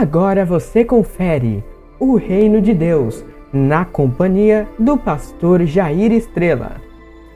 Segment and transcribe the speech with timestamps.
[0.00, 1.62] Agora você confere
[2.00, 6.80] o Reino de Deus na companhia do pastor Jair Estrela.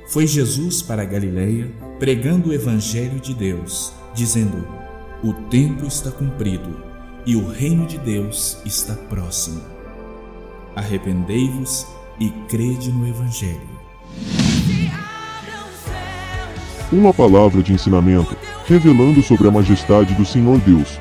[0.09, 4.67] Foi Jesus para a Galileia pregando o evangelho de Deus, dizendo:
[5.23, 6.81] O tempo está cumprido
[7.27, 9.61] e o reino de Deus está próximo.
[10.75, 11.87] Arrependei-vos
[12.19, 13.77] e crede no evangelho.
[16.91, 18.35] Uma palavra de ensinamento,
[18.67, 20.99] revelando sobre a majestade do Senhor Deus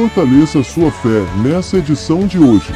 [0.00, 2.72] Fortaleça sua fé nessa edição de hoje.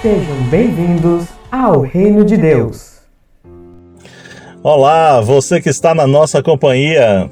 [0.00, 2.85] Sejam bem-vindos ao Reino de Deus.
[4.68, 7.30] Olá, você que está na nossa companhia.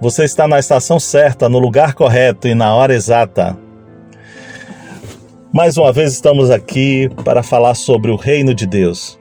[0.00, 3.58] Você está na estação certa, no lugar correto e na hora exata.
[5.52, 9.18] Mais uma vez estamos aqui para falar sobre o reino de Deus.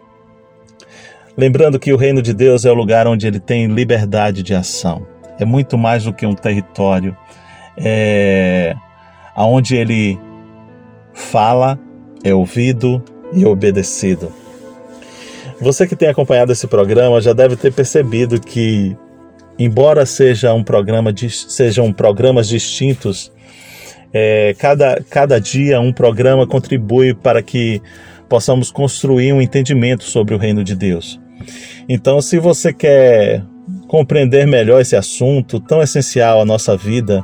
[1.36, 5.08] Lembrando que o reino de Deus é o lugar onde ele tem liberdade de ação.
[5.40, 7.18] É muito mais do que um território.
[7.76, 8.76] É
[9.36, 10.20] aonde ele
[11.16, 11.80] fala,
[12.24, 14.32] é ouvido e obedecido.
[15.62, 18.96] Você que tem acompanhado esse programa já deve ter percebido que,
[19.58, 23.30] embora seja um programa de, sejam programas distintos,
[24.14, 27.82] é, cada, cada dia um programa contribui para que
[28.30, 31.20] possamos construir um entendimento sobre o reino de Deus.
[31.90, 33.44] Então, se você quer
[33.88, 37.24] compreender melhor esse assunto tão essencial à nossa vida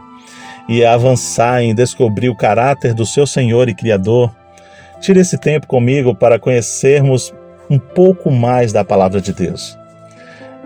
[0.67, 4.36] e avançar em descobrir o caráter do seu Senhor e Criador,
[4.99, 7.33] tire esse tempo comigo para conhecermos
[7.70, 9.77] um pouco mais da palavra de Deus.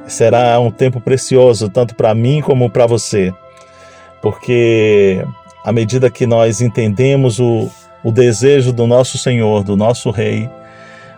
[0.08, 3.34] Será um tempo precioso tanto para mim como para você,
[4.22, 5.24] porque
[5.64, 7.70] à medida que nós entendemos o,
[8.04, 10.50] o desejo do nosso Senhor, do nosso Rei,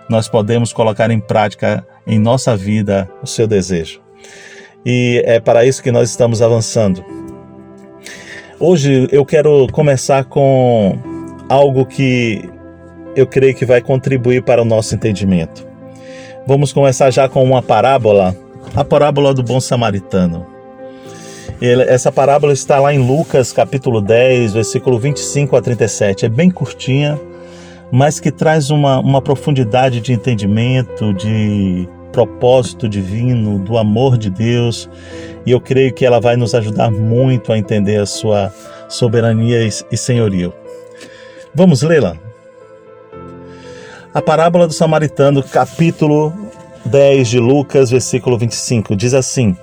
[0.10, 4.02] nós podemos colocar em prática em nossa vida o seu desejo.
[4.86, 7.04] E é para isso que nós estamos avançando.
[8.60, 10.98] Hoje eu quero começar com
[11.48, 12.50] algo que
[13.16, 15.71] eu creio que vai contribuir para o nosso entendimento.
[16.48, 18.36] Vamos começar já com uma parábola,
[18.76, 20.46] a parábola do bom samaritano.
[21.62, 26.26] Essa parábola está lá em Lucas capítulo 10, versículo 25 a 37.
[26.26, 27.20] É bem curtinha,
[27.92, 34.90] mas que traz uma, uma profundidade de entendimento, de propósito divino, do amor de Deus,
[35.46, 38.52] e eu creio que ela vai nos ajudar muito a entender a sua
[38.90, 40.52] soberania e senhorio.
[41.54, 42.31] Vamos lê-la?
[44.14, 46.34] A parábola do samaritano, capítulo
[46.84, 49.56] 10 de Lucas, versículo 25, diz assim: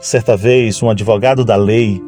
[0.00, 2.00] Certa vez, um advogado da lei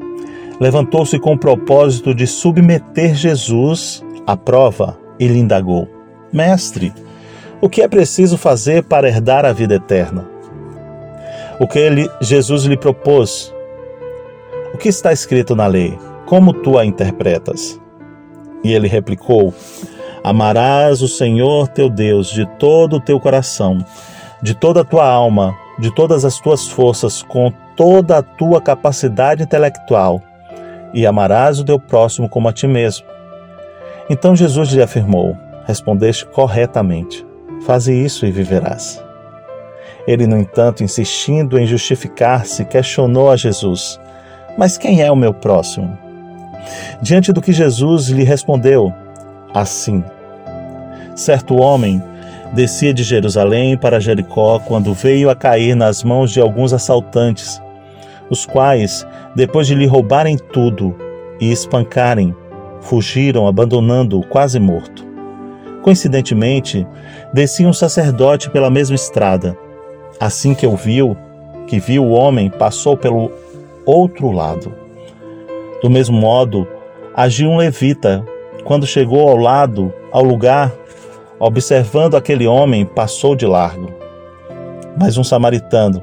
[0.61, 5.89] levantou-se com o propósito de submeter Jesus à prova e lhe indagou:
[6.33, 6.95] Mestre,
[7.61, 10.31] o que é preciso fazer para herdar a vida eterna?
[11.59, 13.53] O que ele, Jesus lhe propôs?
[14.73, 15.99] O que está escrito na lei?
[16.27, 17.77] Como tu a interpretas?
[18.63, 19.53] E ele replicou:
[20.23, 23.79] Amarás o Senhor teu Deus de todo o teu coração,
[24.43, 29.43] de toda a tua alma, de todas as tuas forças, com toda a tua capacidade
[29.43, 30.21] intelectual,
[30.93, 33.07] e amarás o teu próximo como a ti mesmo.
[34.11, 35.37] Então Jesus lhe afirmou:
[35.67, 37.27] Respondeste corretamente.
[37.63, 39.03] Faze isso e viverás.
[40.07, 43.99] Ele, no entanto, insistindo em justificar-se, questionou a Jesus:
[44.59, 45.97] Mas quem é o meu próximo?
[47.01, 48.93] Diante do que Jesus lhe respondeu:
[49.55, 50.03] assim.
[51.15, 52.03] Certo homem
[52.53, 57.61] descia de Jerusalém para Jericó quando veio a cair nas mãos de alguns assaltantes,
[58.29, 60.97] os quais, depois de lhe roubarem tudo
[61.41, 62.35] e espancarem,
[62.81, 65.07] fugiram, abandonando-o quase morto.
[65.83, 66.87] Coincidentemente,
[67.33, 69.57] descia um sacerdote pela mesma estrada.
[70.19, 71.17] Assim que o viu,
[71.67, 73.31] que viu o homem, passou pelo
[73.87, 74.75] outro lado.
[75.83, 76.69] Do mesmo modo,
[77.15, 78.25] agiu um levita
[78.71, 80.73] quando chegou ao lado, ao lugar,
[81.41, 83.91] observando aquele homem, passou de largo.
[84.97, 86.01] Mas um samaritano,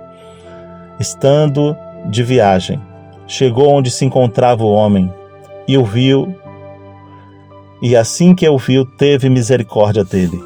[1.00, 1.78] estando
[2.08, 2.78] de viagem,
[3.25, 5.10] chegou onde se encontrava o homem
[5.66, 6.36] e o viu,
[7.81, 10.38] e assim que o viu, teve misericórdia dele.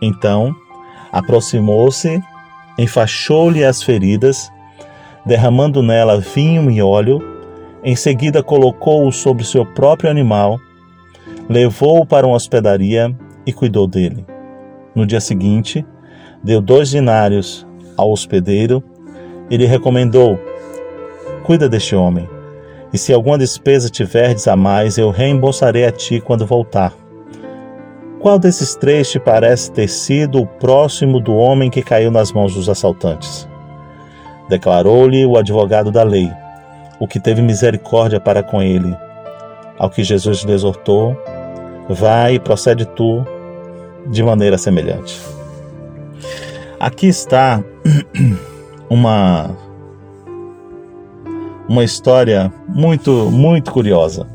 [0.00, 0.56] Então,
[1.12, 2.22] aproximou-se
[2.78, 4.50] enfaixou-lhe as feridas,
[5.26, 7.22] derramando nela vinho e óleo,
[7.84, 10.58] em seguida colocou-o sobre seu próprio animal,
[11.48, 13.14] levou-o para uma hospedaria
[13.46, 14.24] e cuidou dele.
[14.94, 15.84] No dia seguinte,
[16.42, 18.82] deu dois dinários ao hospedeiro
[19.50, 20.38] e lhe recomendou:
[21.44, 22.28] Cuida deste homem,
[22.92, 26.94] e se alguma despesa tiverdes a mais, eu reembolsarei a ti quando voltar.
[28.20, 32.54] Qual desses três te parece ter sido o próximo do homem que caiu nas mãos
[32.54, 33.46] dos assaltantes?
[34.48, 36.30] Declarou-lhe o advogado da lei,
[36.98, 38.96] o que teve misericórdia para com ele.
[39.78, 41.14] Ao que Jesus lhe exortou:
[41.88, 43.24] Vai e procede tu
[44.06, 45.20] de maneira semelhante.
[46.78, 47.62] Aqui está
[48.88, 49.50] uma
[51.68, 54.26] uma história muito muito curiosa.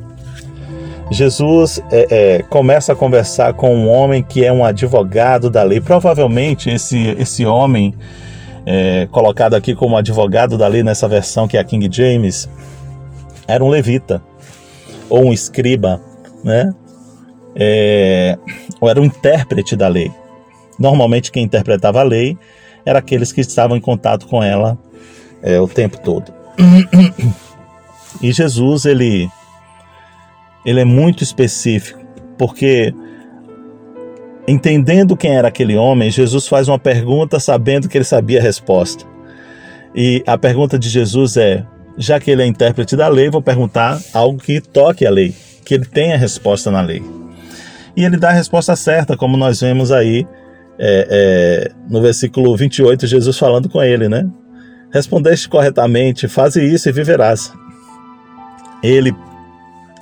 [1.11, 5.81] Jesus é, é, começa a conversar com um homem que é um advogado da lei.
[5.81, 7.95] Provavelmente esse, esse homem,
[8.65, 12.47] é, colocado aqui como advogado da lei nessa versão que é a King James,
[13.47, 14.21] era um levita
[15.09, 15.99] ou um escriba,
[16.43, 16.71] né?
[17.55, 18.37] É,
[18.79, 20.11] ou era um intérprete da lei.
[20.77, 22.37] Normalmente quem interpretava a lei
[22.85, 24.77] era aqueles que estavam em contato com ela
[25.41, 26.33] é, o tempo todo.
[28.21, 29.29] E Jesus ele
[30.65, 31.99] ele é muito específico,
[32.37, 32.93] porque
[34.47, 39.05] entendendo quem era aquele homem, Jesus faz uma pergunta sabendo que ele sabia a resposta.
[39.95, 41.65] E a pergunta de Jesus é:
[41.97, 45.33] já que ele é intérprete da lei, vou perguntar algo que toque a lei,
[45.65, 47.19] que ele tenha resposta na lei.
[47.99, 50.25] E ele dá a resposta certa, como nós vemos aí
[50.79, 54.25] é, é, no versículo 28, Jesus falando com ele, né?
[54.89, 57.51] Respondeste corretamente, faze isso e viverás.
[58.81, 59.13] Ele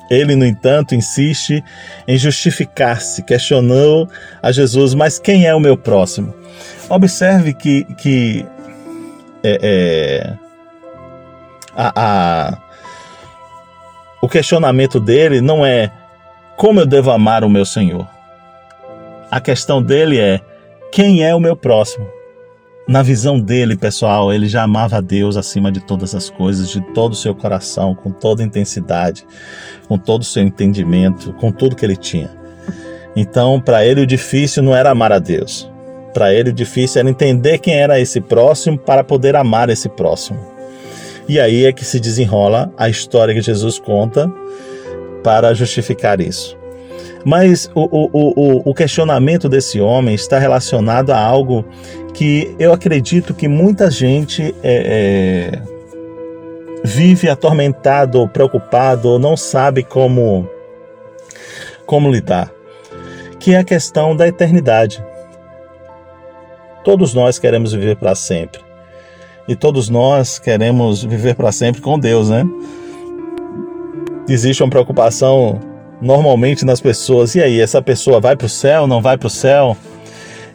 [0.08, 1.60] ele, no entanto, insiste
[2.06, 4.08] em justificar-se, questionou
[4.40, 6.32] a Jesus: Mas quem é o meu próximo?
[6.88, 8.46] Observe que, que
[9.42, 10.32] é, é,
[11.74, 12.58] a, a,
[14.22, 15.90] o questionamento dele não é
[16.58, 18.06] como eu devo amar o meu Senhor.
[19.30, 20.40] A questão dele é
[20.92, 22.06] quem é o meu próximo
[22.88, 26.80] na visão dele, pessoal, ele já amava a Deus acima de todas as coisas, de
[26.94, 29.26] todo o seu coração, com toda intensidade,
[29.86, 32.30] com todo o seu entendimento, com tudo que ele tinha.
[33.14, 35.70] Então, para ele o difícil não era amar a Deus.
[36.14, 40.40] Para ele o difícil era entender quem era esse próximo para poder amar esse próximo.
[41.28, 44.32] E aí é que se desenrola a história que Jesus conta
[45.22, 46.56] para justificar isso.
[47.24, 51.64] Mas o, o, o, o questionamento desse homem está relacionado a algo
[52.14, 55.62] que eu acredito que muita gente é, é,
[56.84, 60.48] vive atormentado preocupado ou não sabe como,
[61.86, 62.50] como lidar,
[63.38, 65.04] que é a questão da eternidade.
[66.84, 68.60] Todos nós queremos viver para sempre.
[69.46, 72.44] E todos nós queremos viver para sempre com Deus, né?
[74.28, 75.58] Existe uma preocupação
[76.00, 77.34] normalmente nas pessoas.
[77.34, 79.76] E aí, essa pessoa vai para o céu, não vai para o céu?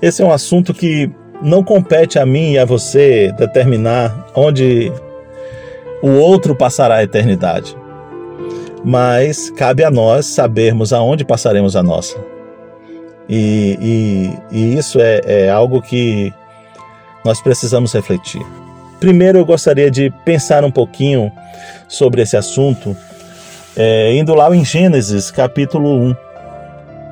[0.02, 1.10] Esse é um assunto que
[1.42, 4.92] não compete a mim e a você determinar onde
[6.02, 7.76] o outro passará a eternidade.
[8.84, 12.18] Mas cabe a nós sabermos aonde passaremos a nossa.
[13.28, 13.78] E,
[14.52, 16.34] e, e isso é, é algo que
[17.24, 18.46] nós precisamos refletir.
[19.00, 21.32] Primeiro, eu gostaria de pensar um pouquinho
[21.88, 22.96] sobre esse assunto
[23.76, 26.16] é, indo lá em Gênesis, capítulo 1.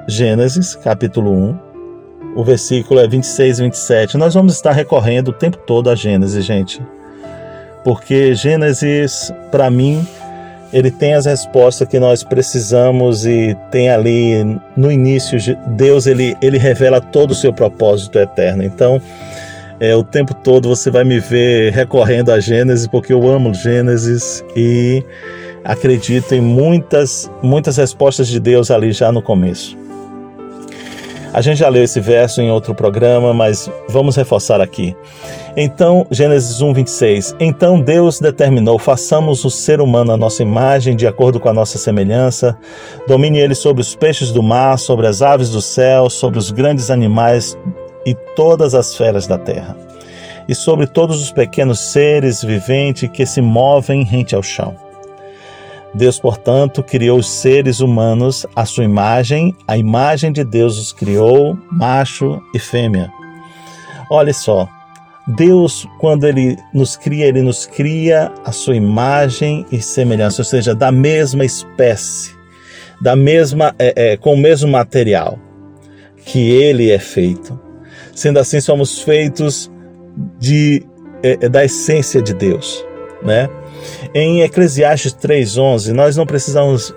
[0.08, 1.60] Gênesis, capítulo 1,
[2.36, 4.18] o versículo é 26 e 27.
[4.18, 6.82] Nós vamos estar recorrendo o tempo todo a Gênesis, gente.
[7.84, 10.06] Porque Gênesis, para mim,
[10.72, 15.38] ele tem as respostas que nós precisamos e tem ali no início
[15.68, 18.63] Deus ele, ele revela todo o seu propósito eterno.
[18.63, 19.01] Então,
[19.80, 24.44] é, o tempo todo você vai me ver recorrendo a Gênesis porque eu amo Gênesis
[24.56, 25.03] e
[25.63, 29.77] acredito em muitas, muitas respostas de Deus ali já no começo.
[31.34, 34.96] A gente já leu esse verso em outro programa, mas vamos reforçar aqui.
[35.56, 37.36] Então, Gênesis 1, 26.
[37.39, 41.77] Então Deus determinou: façamos o ser humano a nossa imagem, de acordo com a nossa
[41.77, 42.58] semelhança.
[43.08, 46.89] Domine ele sobre os peixes do mar, sobre as aves do céu, sobre os grandes
[46.89, 47.58] animais
[48.06, 49.77] e todas as feras da terra,
[50.50, 54.90] e sobre todos os pequenos seres viventes que se movem rente ao chão.
[55.93, 61.57] Deus, portanto, criou os seres humanos à sua imagem, a imagem de Deus os criou,
[61.69, 63.12] macho e fêmea.
[64.10, 64.69] Olha só,
[65.27, 70.74] Deus, quando Ele nos cria, Ele nos cria a sua imagem e semelhança, ou seja,
[70.74, 72.31] da mesma espécie,
[73.01, 75.38] da mesma, é, é, com o mesmo material
[76.25, 77.60] que Ele é feito.
[78.15, 79.71] Sendo assim, somos feitos
[80.39, 80.86] de,
[81.21, 82.86] é, da essência de Deus,
[83.24, 83.50] né?
[84.13, 86.93] Em Eclesiastes 3:11, nós não precisamos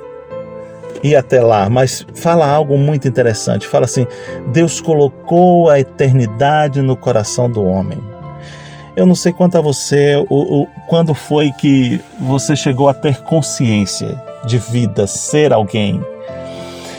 [1.02, 3.68] ir até lá, mas fala algo muito interessante.
[3.68, 4.06] Fala assim:
[4.52, 7.98] Deus colocou a eternidade no coração do homem.
[8.96, 13.22] Eu não sei quanto a você, o, o, quando foi que você chegou a ter
[13.22, 16.00] consciência de vida, ser alguém.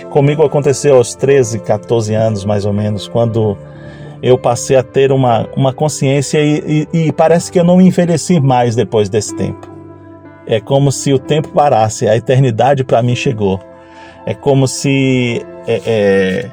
[0.09, 3.57] Comigo aconteceu aos 13, 14 anos mais ou menos, quando
[4.21, 8.39] eu passei a ter uma, uma consciência e, e, e parece que eu não envelheci
[8.39, 9.74] mais depois desse tempo.
[10.47, 13.59] É como se o tempo parasse, a eternidade para mim chegou.
[14.25, 16.51] É como se é, é,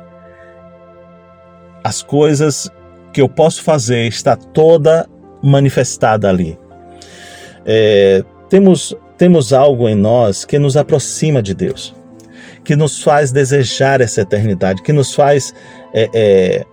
[1.85, 2.71] as coisas
[3.13, 5.09] que eu posso fazer está toda
[5.43, 6.59] manifestada ali.
[7.65, 11.95] É, temos, temos algo em nós que nos aproxima de Deus,
[12.65, 15.55] que nos faz desejar essa eternidade, que nos faz
[15.93, 16.67] é, é,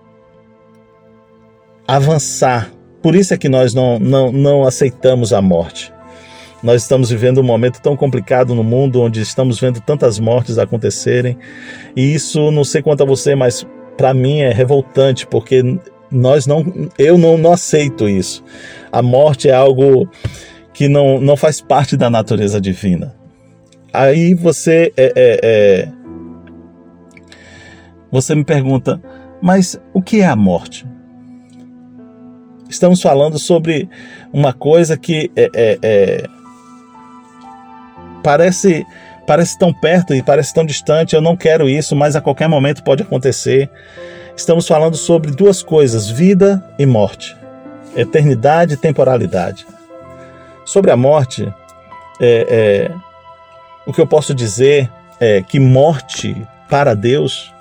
[1.86, 2.70] avançar.
[3.02, 5.92] Por isso é que nós não, não, não aceitamos a morte.
[6.62, 11.38] Nós estamos vivendo um momento tão complicado no mundo, onde estamos vendo tantas mortes acontecerem,
[11.96, 15.62] e isso, não sei quanto a você, mas para mim é revoltante, porque
[16.10, 18.44] nós não, eu não, não aceito isso.
[18.90, 20.08] A morte é algo
[20.72, 23.14] que não, não faz parte da natureza divina.
[23.92, 25.88] Aí você é, é, é,
[28.10, 29.00] você me pergunta,
[29.40, 30.86] mas o que é a morte?
[32.68, 33.88] Estamos falando sobre
[34.32, 36.24] uma coisa que é, é, é,
[38.22, 38.86] parece
[39.26, 41.14] parece tão perto e parece tão distante.
[41.14, 43.70] Eu não quero isso, mas a qualquer momento pode acontecer
[44.40, 47.36] estamos falando sobre duas coisas: vida e morte,
[47.96, 49.66] eternidade e temporalidade.
[50.64, 51.52] Sobre a morte,
[52.20, 52.94] é, é,
[53.86, 56.36] o que eu posso dizer é que morte
[56.68, 57.52] para Deus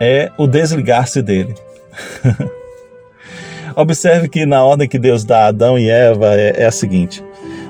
[0.00, 1.54] é o desligar-se dele.
[3.76, 7.24] Observe que na ordem que Deus dá a Adão e Eva é, é a seguinte: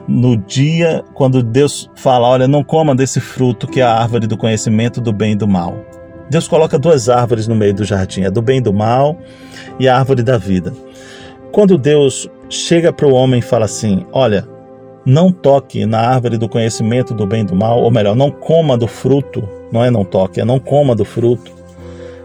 [0.08, 4.38] no dia quando Deus fala, olha, não coma desse fruto que é a árvore do
[4.38, 5.84] conhecimento do bem e do mal.
[6.30, 9.18] Deus coloca duas árvores no meio do jardim, a do bem e do mal
[9.78, 10.72] e a árvore da vida.
[11.52, 14.46] Quando Deus chega para o homem e fala assim: Olha,
[15.04, 18.76] não toque na árvore do conhecimento do bem e do mal, ou melhor, não coma
[18.76, 21.52] do fruto, não é não toque, é não coma do fruto.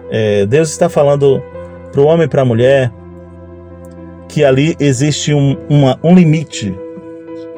[0.09, 1.41] É, Deus está falando
[1.91, 2.91] para o homem e para a mulher
[4.27, 6.75] que ali existe um, uma, um limite.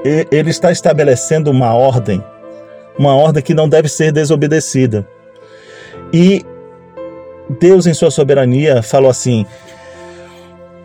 [0.06, 2.24] Ele está estabelecendo uma ordem,
[2.96, 5.08] uma ordem que não deve ser desobedecida.
[6.14, 6.46] E
[7.60, 9.48] Deus, em sua soberania, falou assim: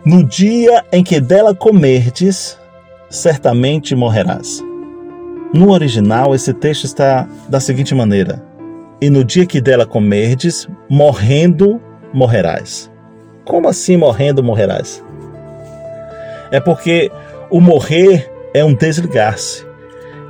[0.03, 2.57] No dia em que dela comerdes,
[3.11, 4.63] certamente morrerás.
[5.53, 8.43] No original, esse texto está da seguinte maneira:
[8.99, 11.79] E no dia que dela comerdes, morrendo
[12.11, 12.89] morrerás.
[13.45, 15.03] Como assim morrendo morrerás?
[16.51, 17.11] É porque
[17.51, 19.65] o morrer é um desligar-se.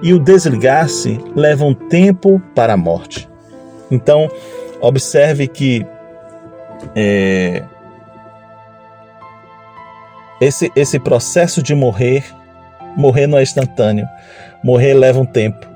[0.02, 3.30] E o desligar-se leva um tempo para a morte.
[3.90, 4.30] Então,
[4.82, 5.86] Observe que
[6.96, 7.64] é,
[10.42, 12.26] esse, esse processo de morrer,
[12.98, 14.08] morrer não é instantâneo,
[14.64, 15.68] morrer leva um tempo.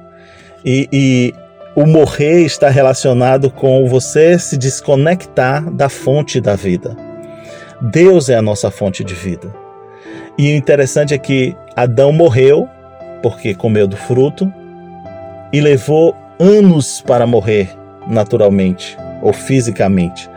[0.66, 1.34] E, e
[1.76, 6.98] o morrer está relacionado com você se desconectar da fonte da vida.
[7.80, 9.54] Deus é a nossa fonte de vida.
[10.36, 12.70] E o interessante é que Adão morreu
[13.22, 14.52] porque comeu do fruto
[15.52, 17.70] e levou anos para morrer
[18.08, 20.30] naturalmente ou fisicamente.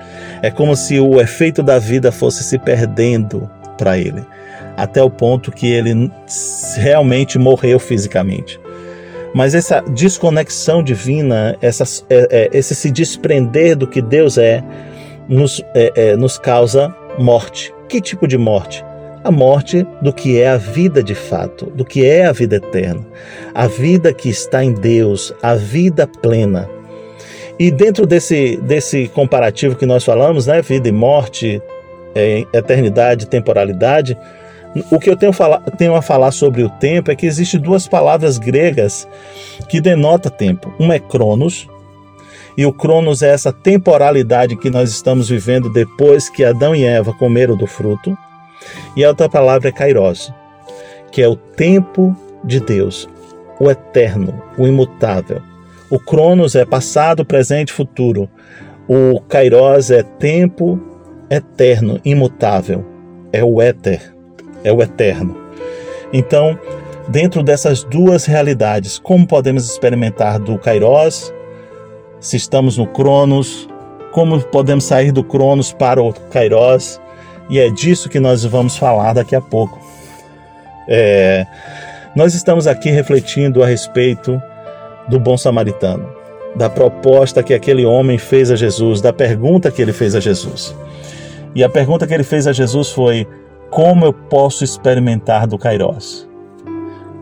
[0.42, 4.24] É como se o efeito da vida fosse se perdendo para ele,
[4.76, 6.10] até o ponto que ele
[6.76, 8.58] realmente morreu fisicamente.
[9.34, 14.64] Mas essa desconexão divina, essa, é, é, esse se desprender do que Deus é,
[15.28, 17.72] nos, é, é, nos causa morte.
[17.88, 18.84] Que tipo de morte?
[19.24, 23.04] A morte do que é a vida de fato, do que é a vida eterna,
[23.54, 26.68] a vida que está em Deus, a vida plena.
[27.58, 31.60] E dentro desse, desse comparativo que nós falamos, né, vida e morte,
[32.14, 34.16] é, eternidade, temporalidade,
[34.90, 37.88] o que eu tenho, fala, tenho a falar sobre o tempo é que existem duas
[37.88, 39.08] palavras gregas
[39.68, 40.72] que denotam tempo.
[40.78, 41.68] Uma é cronos,
[42.56, 47.12] e o cronos é essa temporalidade que nós estamos vivendo depois que Adão e Eva
[47.12, 48.16] comeram do fruto.
[48.96, 50.32] E a outra palavra é kairos,
[51.10, 53.08] que é o tempo de Deus,
[53.60, 55.42] o eterno, o imutável.
[55.90, 58.28] O Cronos é passado, presente futuro.
[58.86, 60.78] O Kairos é tempo
[61.30, 62.84] eterno, imutável.
[63.32, 64.14] É o éter,
[64.62, 65.36] é o eterno.
[66.12, 66.58] Então,
[67.08, 71.32] dentro dessas duas realidades, como podemos experimentar do Kairos?
[72.20, 73.68] Se estamos no Cronos,
[74.12, 77.00] como podemos sair do Cronos para o Kairos?
[77.48, 79.80] E é disso que nós vamos falar daqui a pouco.
[80.88, 81.46] É,
[82.14, 84.40] nós estamos aqui refletindo a respeito
[85.08, 86.10] do bom samaritano,
[86.56, 90.74] da proposta que aquele homem fez a Jesus, da pergunta que ele fez a Jesus.
[91.54, 93.26] E a pergunta que ele fez a Jesus foi:
[93.70, 96.28] como eu posso experimentar do Kairos?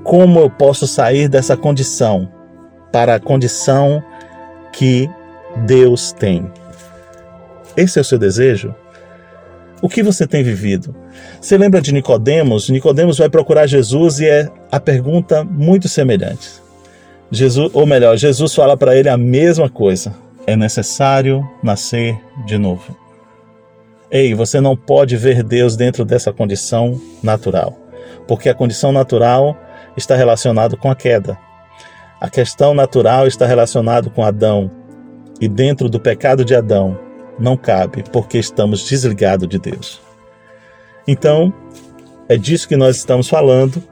[0.02, 2.28] Como eu posso sair dessa condição
[2.92, 4.02] para a condição
[4.72, 5.10] que
[5.66, 6.50] Deus tem?
[7.76, 8.74] Esse é o seu desejo?
[9.82, 10.94] O que você tem vivido?
[11.40, 12.70] Você lembra de Nicodemos?
[12.70, 16.48] Nicodemos vai procurar Jesus e é a pergunta muito semelhante.
[17.30, 20.14] Jesus, ou melhor, Jesus fala para ele a mesma coisa.
[20.46, 22.96] É necessário nascer de novo.
[24.10, 27.76] Ei, você não pode ver Deus dentro dessa condição natural,
[28.26, 29.58] porque a condição natural
[29.96, 31.36] está relacionada com a queda.
[32.20, 34.70] A questão natural está relacionada com Adão,
[35.40, 37.05] e dentro do pecado de Adão
[37.38, 40.00] não cabe, porque estamos desligados de Deus.
[41.06, 41.52] Então,
[42.28, 43.82] é disso que nós estamos falando,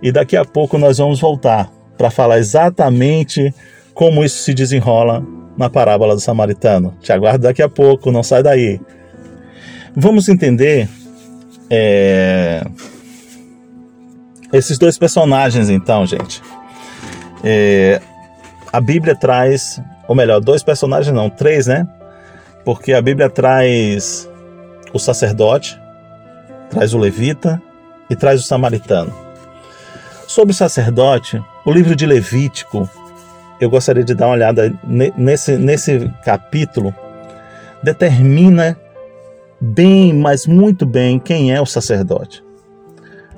[0.00, 3.54] e daqui a pouco nós vamos voltar para falar exatamente
[3.94, 5.24] como isso se desenrola
[5.56, 6.96] na parábola do samaritano.
[7.00, 8.80] Te aguardo daqui a pouco, não sai daí.
[9.94, 10.88] Vamos entender
[11.68, 12.64] é,
[14.52, 16.42] esses dois personagens, então, gente.
[17.44, 18.00] É,
[18.72, 21.86] a Bíblia traz, ou melhor, dois personagens, não, três, né?
[22.64, 24.28] Porque a Bíblia traz
[24.92, 25.80] o sacerdote,
[26.70, 27.60] traz o levita
[28.08, 29.12] e traz o samaritano.
[30.26, 32.88] Sobre o sacerdote, o livro de Levítico,
[33.60, 34.72] eu gostaria de dar uma olhada
[35.16, 36.94] nesse, nesse capítulo,
[37.82, 38.76] determina
[39.60, 42.42] bem, mas muito bem, quem é o sacerdote.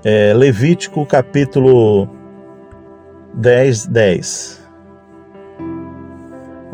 [0.05, 2.09] É, Levítico capítulo
[3.35, 4.64] 10, 10.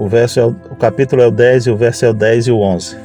[0.00, 2.50] O, verso é o, capítulo é o 10 e o verso é o 10 e
[2.50, 2.96] o 11.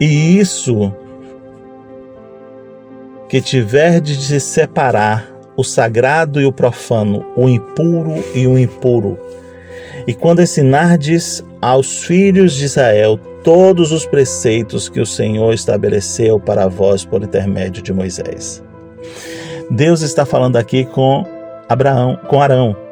[0.00, 0.92] E isso
[3.28, 9.16] que tiverdes de separar o sagrado e o profano, o impuro e o impuro.
[10.04, 16.66] E quando ensinardes aos filhos de Israel todos os preceitos que o Senhor estabeleceu para
[16.66, 18.64] vós por intermédio de Moisés.
[19.70, 21.24] Deus está falando aqui com
[21.68, 22.89] Abraão, com Arão.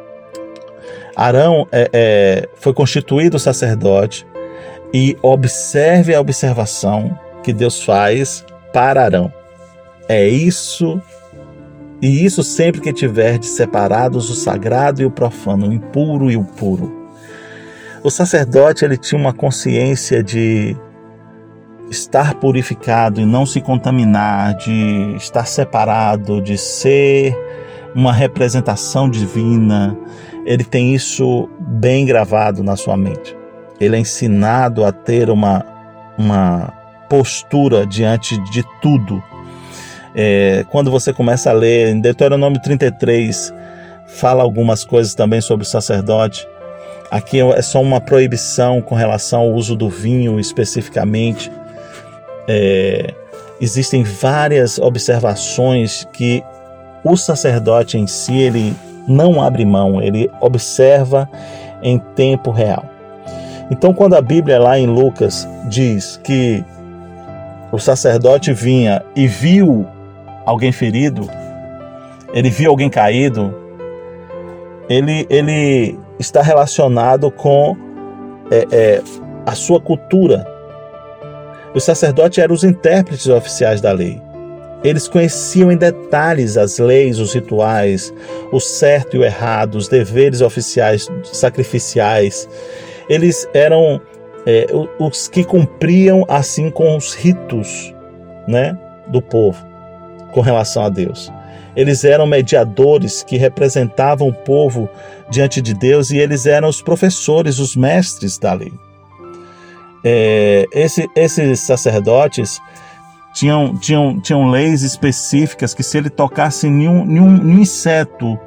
[1.18, 4.24] Arão é, é, foi constituído sacerdote
[4.94, 9.32] e observe a observação que Deus faz para Arão.
[10.08, 11.02] É isso,
[12.00, 16.44] e isso sempre que tiverdes separados o sagrado e o profano, o impuro e o
[16.44, 17.10] puro.
[18.04, 20.76] O sacerdote ele tinha uma consciência de
[21.90, 27.36] estar purificado e não se contaminar, de estar separado, de ser
[27.92, 29.98] uma representação divina.
[30.48, 33.36] Ele tem isso bem gravado na sua mente.
[33.78, 35.62] Ele é ensinado a ter uma,
[36.16, 36.72] uma
[37.06, 39.22] postura diante de tudo.
[40.14, 43.52] É, quando você começa a ler em Deuteronômio 33,
[44.06, 46.48] fala algumas coisas também sobre o sacerdote.
[47.10, 51.52] Aqui é só uma proibição com relação ao uso do vinho especificamente.
[52.48, 53.12] É,
[53.60, 56.42] existem várias observações que
[57.04, 58.74] o sacerdote em si ele
[59.08, 61.28] não abre mão, ele observa
[61.82, 62.84] em tempo real.
[63.70, 66.64] Então, quando a Bíblia lá em Lucas diz que
[67.72, 69.86] o sacerdote vinha e viu
[70.46, 71.28] alguém ferido,
[72.32, 73.54] ele viu alguém caído,
[74.88, 77.76] ele, ele está relacionado com
[78.50, 79.02] é, é,
[79.44, 80.46] a sua cultura.
[81.74, 84.20] Os sacerdotes eram os intérpretes oficiais da lei.
[84.84, 88.12] Eles conheciam em detalhes as leis, os rituais,
[88.52, 92.48] o certo e o errado, os deveres oficiais sacrificiais.
[93.08, 94.00] Eles eram
[94.46, 94.66] é,
[94.98, 97.92] os que cumpriam assim com os ritos
[98.46, 99.68] né, do povo
[100.32, 101.32] com relação a Deus.
[101.76, 104.88] Eles eram mediadores que representavam o povo
[105.30, 108.72] diante de Deus e eles eram os professores, os mestres da lei.
[110.04, 112.60] É, esse, esses sacerdotes
[113.32, 117.58] tinham, tinham, tinham leis específicas que se ele tocasse em um, em, um, em um
[117.60, 118.38] inseto,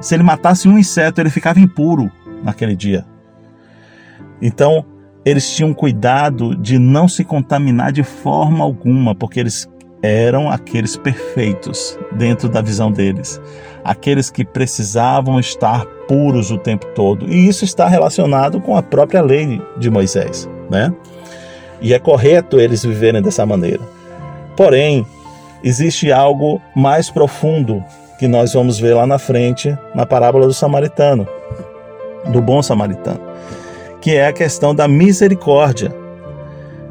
[0.00, 2.10] se ele matasse um inseto, ele ficava impuro
[2.42, 3.04] naquele dia.
[4.40, 4.84] Então,
[5.24, 9.68] eles tinham cuidado de não se contaminar de forma alguma, porque eles
[10.02, 13.40] eram aqueles perfeitos dentro da visão deles,
[13.84, 17.28] aqueles que precisavam estar puros o tempo todo.
[17.28, 20.92] E isso está relacionado com a própria lei de Moisés, né?
[21.80, 23.80] E é correto eles viverem dessa maneira.
[24.56, 25.06] Porém,
[25.62, 27.82] existe algo mais profundo
[28.18, 31.26] que nós vamos ver lá na frente na parábola do samaritano,
[32.26, 33.20] do bom samaritano,
[34.00, 35.92] que é a questão da misericórdia.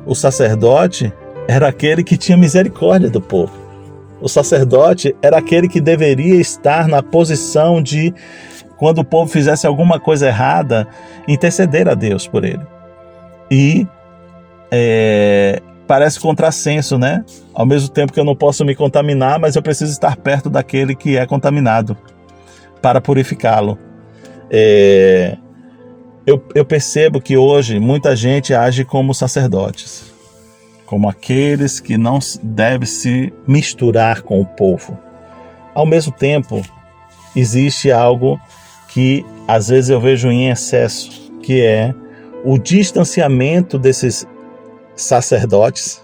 [0.06, 1.14] O sacerdote
[1.48, 3.54] era aquele que tinha misericórdia do povo.
[4.22, 8.14] O sacerdote era aquele que deveria estar na posição de,
[8.78, 10.88] quando o povo fizesse alguma coisa errada,
[11.28, 12.62] interceder a Deus por ele.
[13.50, 13.88] E
[14.72, 17.22] é, parece contrassenso, né?
[17.54, 20.96] Ao mesmo tempo que eu não posso me contaminar, mas eu preciso estar perto daquele
[20.96, 21.98] que é contaminado
[22.82, 23.78] para purificá-lo.
[24.50, 25.36] É,
[26.26, 30.14] eu, eu percebo que hoje muita gente age como sacerdotes,
[30.86, 34.98] como aqueles que não devem se misturar com o povo.
[35.76, 36.62] Ao mesmo tempo,
[37.36, 38.40] existe algo
[38.88, 41.94] que às vezes eu vejo em excesso, que é
[42.46, 44.26] o distanciamento desses
[45.04, 46.02] sacerdotes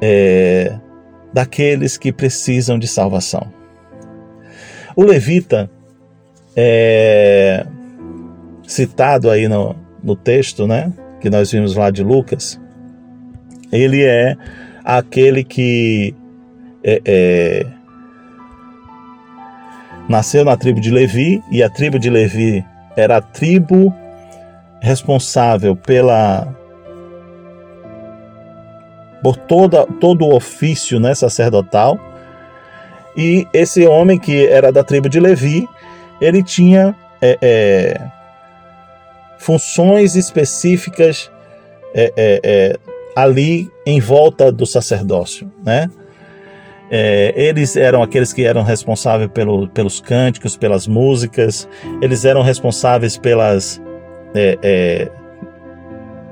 [0.00, 0.78] é,
[1.32, 3.52] daqueles que precisam de salvação.
[4.96, 5.70] O levita
[6.56, 7.66] é
[8.66, 12.60] citado aí no, no texto, né, que nós vimos lá de Lucas,
[13.72, 14.36] ele é
[14.84, 16.14] aquele que
[16.82, 17.66] é, é,
[20.08, 22.64] nasceu na tribo de Levi e a tribo de Levi
[22.96, 23.92] era a tribo
[24.80, 26.54] responsável pela
[29.24, 31.98] por toda, todo o ofício né, sacerdotal.
[33.16, 35.66] E esse homem que era da tribo de Levi,
[36.20, 38.00] ele tinha é, é,
[39.38, 41.30] funções específicas
[41.94, 42.78] é, é, é
[43.16, 45.88] ali em volta do sacerdócio, né?
[46.90, 51.66] É, eles eram aqueles que eram responsáveis pelo, pelos cânticos, pelas músicas,
[52.02, 53.80] eles eram responsáveis pelas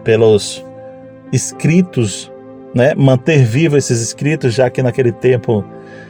[0.02, 0.64] pelos
[1.32, 2.31] escritos
[2.74, 5.64] né, manter vivo esses escritos, já que naquele tempo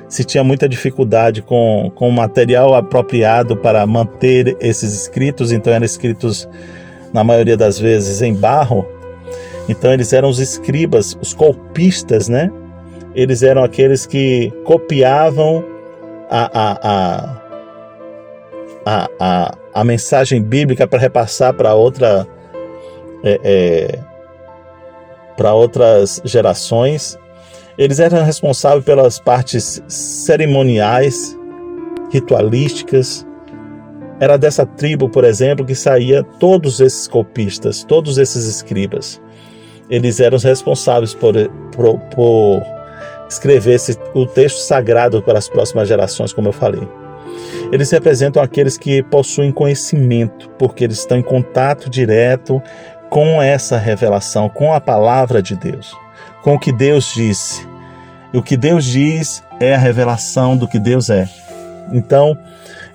[0.08, 6.48] se tinha muita dificuldade com, com material apropriado para manter esses escritos, então eram escritos,
[7.12, 8.86] na maioria das vezes, em barro.
[9.68, 12.50] Então eles eram os escribas, os copistas, né?
[13.14, 15.64] Eles eram aqueles que copiavam
[16.28, 17.42] a, a, a,
[18.84, 22.26] a, a, a mensagem bíblica para repassar para outra.
[23.24, 24.11] É, é,
[25.36, 27.18] para outras gerações.
[27.78, 31.36] Eles eram responsáveis pelas partes cerimoniais,
[32.10, 33.26] ritualísticas.
[34.20, 39.20] Era dessa tribo, por exemplo, que saía todos esses copistas, todos esses escribas.
[39.90, 41.34] Eles eram responsáveis por,
[41.74, 42.62] por, por
[43.28, 46.86] escrever esse, o texto sagrado para as próximas gerações, como eu falei.
[47.72, 52.62] Eles representam aqueles que possuem conhecimento, porque eles estão em contato direto
[53.12, 55.94] com essa revelação, com a palavra de Deus,
[56.40, 57.68] com o que Deus disse.
[58.32, 61.28] E o que Deus diz é a revelação do que Deus é.
[61.92, 62.38] Então,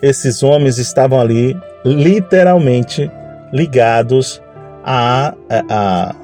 [0.01, 3.11] esses homens estavam ali literalmente
[3.53, 4.41] ligados
[4.83, 5.35] a,
[5.69, 6.15] a,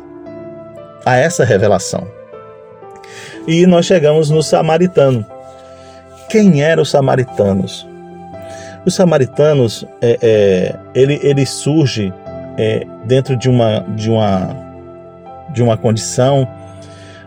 [1.05, 2.07] a essa revelação.
[3.47, 5.23] E nós chegamos no samaritano.
[6.29, 7.87] Quem eram os samaritanos?
[8.87, 12.11] Os samaritanos, é, é, ele, ele surge
[12.57, 14.55] é, dentro de uma, de, uma,
[15.53, 16.47] de uma condição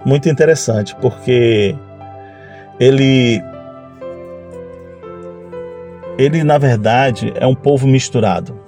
[0.04, 1.74] muito interessante, porque
[2.78, 3.42] ele,
[6.18, 8.58] ele na verdade é um povo misturado.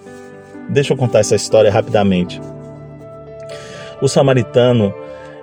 [0.69, 2.41] Deixa eu contar essa história rapidamente.
[4.03, 4.93] O samaritano,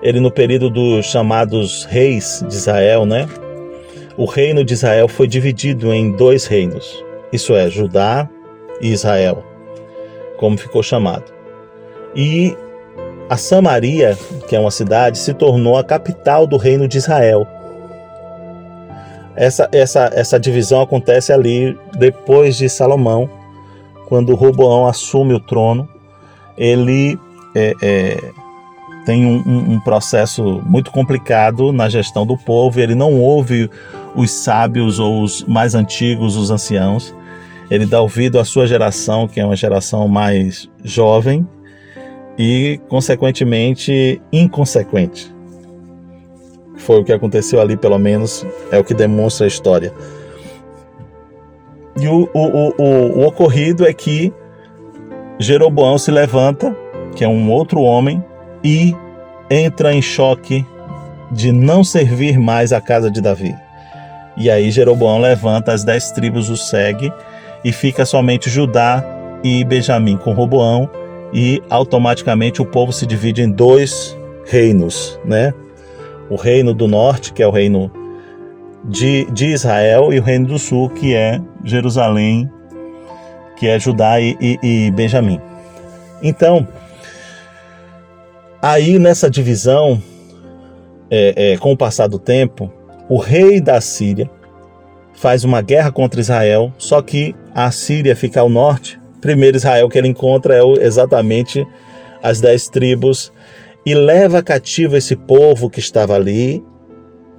[0.01, 3.28] ele no período dos chamados reis de Israel, né?
[4.17, 8.30] O reino de Israel foi dividido em dois reinos, isso é, Judá
[8.80, 9.54] e Israel
[10.37, 11.33] como ficou chamado.
[12.15, 12.55] E
[13.29, 14.17] a Samaria,
[14.47, 17.47] que é uma cidade, se tornou a capital do reino de Israel.
[19.35, 23.29] Essa, essa, essa divisão acontece ali depois de Salomão,
[24.07, 25.89] quando Roboão assume o trono.
[26.57, 27.19] Ele
[27.53, 28.31] é, é,
[29.05, 32.79] tem um, um, processo muito complicado na gestão do povo.
[32.79, 33.69] Ele não ouve
[34.15, 37.13] os sábios ou os mais antigos, os anciãos
[37.69, 41.47] ele dá ouvido à sua geração, que é uma geração mais jovem
[42.38, 45.34] e, consequentemente, inconsequente.
[46.78, 49.91] Foi o que aconteceu ali, pelo menos, é o que demonstra a história.
[51.97, 54.34] E o, o, o, o ocorrido é que
[55.39, 56.75] Jeroboão se levanta,
[57.15, 58.23] que é um outro homem,
[58.63, 58.95] e
[59.49, 60.65] entra em choque
[61.32, 63.56] de não servir mais a casa de Davi.
[64.38, 67.12] E aí Jeroboão levanta, as dez tribos o segue
[67.65, 69.04] e fica somente Judá
[69.43, 70.88] e Benjamim com Roboão
[71.34, 75.51] e automaticamente o povo se divide em dois reinos, né?
[76.30, 77.91] O reino do norte, que é o reino
[78.84, 82.47] de, de Israel, e o reino do sul, que é Jerusalém,
[83.58, 85.41] que é Judá e, e, e Benjamim.
[86.21, 86.67] Então,
[88.62, 90.01] aí nessa divisão,
[91.10, 92.71] é, é, com o passar do tempo,
[93.10, 94.30] o rei da Síria
[95.15, 98.99] faz uma guerra contra Israel, só que a Síria fica ao norte.
[99.21, 101.65] Primeiro Israel que ele encontra é exatamente
[102.21, 103.32] as dez tribos
[103.86, 106.63] e leva cativo esse povo que estava ali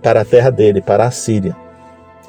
[0.02, 1.56] para a terra dele, para a Síria.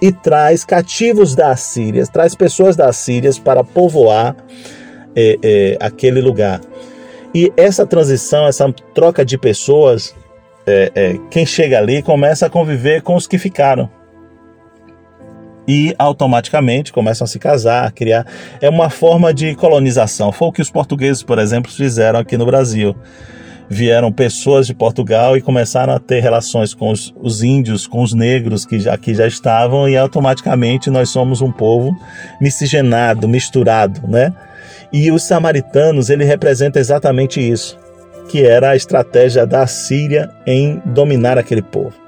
[0.02, 4.36] E traz cativos da Síria, traz pessoas da Síria para povoar
[5.16, 6.62] é, é, aquele lugar.
[7.34, 10.16] E essa transição, essa troca de pessoas,
[10.66, 13.90] é, é, quem chega ali começa a conviver com os que ficaram.
[15.68, 18.26] E automaticamente começam a se casar, a criar.
[18.62, 20.32] É uma forma de colonização.
[20.32, 22.96] Foi o que os portugueses, por exemplo, fizeram aqui no Brasil
[23.70, 28.14] vieram pessoas de Portugal e começaram a ter relações com os, os índios, com os
[28.14, 31.96] negros que já, aqui já estavam, e automaticamente nós somos um povo
[32.40, 34.34] miscigenado, misturado, né?
[34.92, 37.78] E os samaritanos, ele representa exatamente isso,
[38.30, 42.07] que era a estratégia da Síria em dominar aquele povo.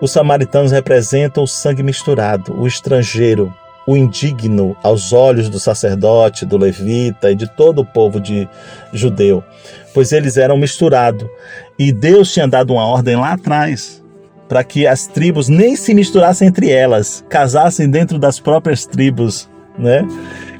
[0.00, 3.52] Os samaritanos representam o sangue misturado, o estrangeiro,
[3.86, 8.48] o indigno aos olhos do sacerdote, do levita e de todo o povo de
[8.92, 9.42] judeu,
[9.92, 11.28] pois eles eram misturados.
[11.78, 14.02] E Deus tinha dado uma ordem lá atrás
[14.48, 20.06] para que as tribos nem se misturassem entre elas, casassem dentro das próprias tribos, né?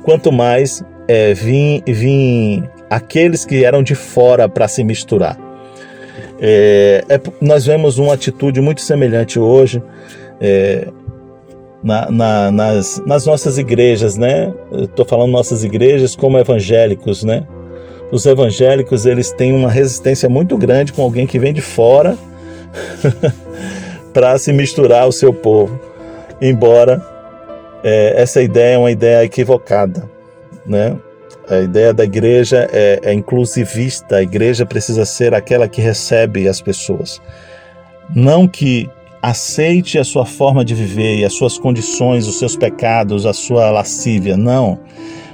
[0.03, 5.44] Quanto mais é, vim, vim aqueles que eram de fora para se misturar.
[6.41, 9.83] É, é, nós vemos uma atitude muito semelhante hoje.
[10.41, 10.89] É,
[11.83, 14.53] na, na, nas, nas nossas igrejas, né?
[14.73, 17.47] Estou falando nossas igrejas como evangélicos, né?
[18.11, 22.17] Os evangélicos eles têm uma resistência muito grande com alguém que vem de fora
[24.15, 25.79] para se misturar ao seu povo,
[26.41, 27.05] embora
[27.83, 30.09] é, essa ideia é uma ideia equivocada,
[30.65, 30.97] né?
[31.49, 34.17] A ideia da igreja é, é inclusivista.
[34.17, 37.21] A igreja precisa ser aquela que recebe as pessoas,
[38.15, 38.89] não que
[39.21, 43.71] aceite a sua forma de viver e as suas condições, os seus pecados, a sua
[43.71, 44.37] lascívia.
[44.37, 44.79] Não.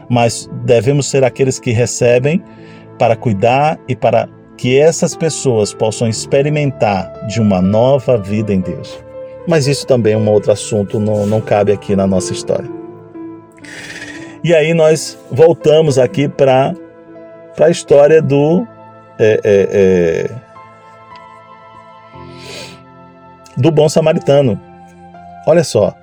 [0.08, 2.42] Mas devemos ser aqueles que recebem
[2.98, 9.02] para cuidar e para que essas pessoas possam experimentar de uma nova vida em Deus.
[9.48, 12.70] Mas isso também é um outro assunto, não, não cabe aqui na nossa história.
[14.42, 16.74] E aí nós voltamos aqui para
[17.58, 18.66] a história do.
[19.18, 20.30] É, é, é,
[23.56, 24.58] do bom samaritano.
[25.46, 25.94] Olha só,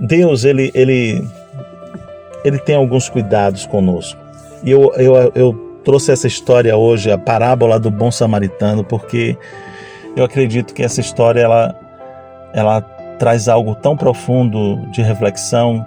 [0.00, 1.22] Deus ele ele
[2.44, 4.18] ele tem alguns cuidados conosco.
[4.64, 9.36] E eu, eu, eu trouxe essa história hoje, a parábola do bom samaritano, porque
[10.16, 11.78] eu acredito que essa história ela
[12.54, 12.80] ela
[13.18, 15.84] traz algo tão profundo de reflexão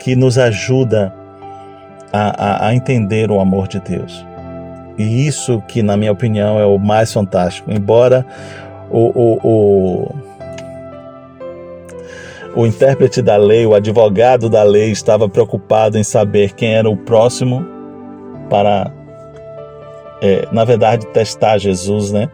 [0.00, 1.14] que nos ajuda
[2.12, 4.26] a, a, a entender o amor de Deus.
[4.98, 7.70] E isso que, na minha opinião, é o mais fantástico.
[7.70, 8.26] Embora
[8.90, 10.14] o, o, o,
[12.56, 16.96] o intérprete da lei, o advogado da lei, estava preocupado em saber quem era o
[16.96, 17.64] próximo
[18.48, 18.90] para,
[20.20, 22.28] é, na verdade, testar Jesus, né?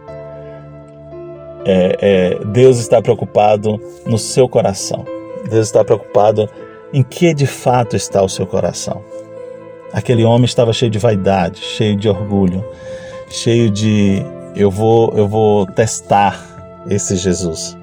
[1.65, 5.05] É, é, Deus está preocupado no seu coração.
[5.51, 6.49] Deus está preocupado
[6.97, 9.05] em que de fato está o seu coração.
[9.93, 12.65] Aquele homem estava cheio de vaidade, cheio de orgulho,
[13.29, 16.41] cheio de eu vou, eu vou testar
[16.89, 17.77] esse Jesus.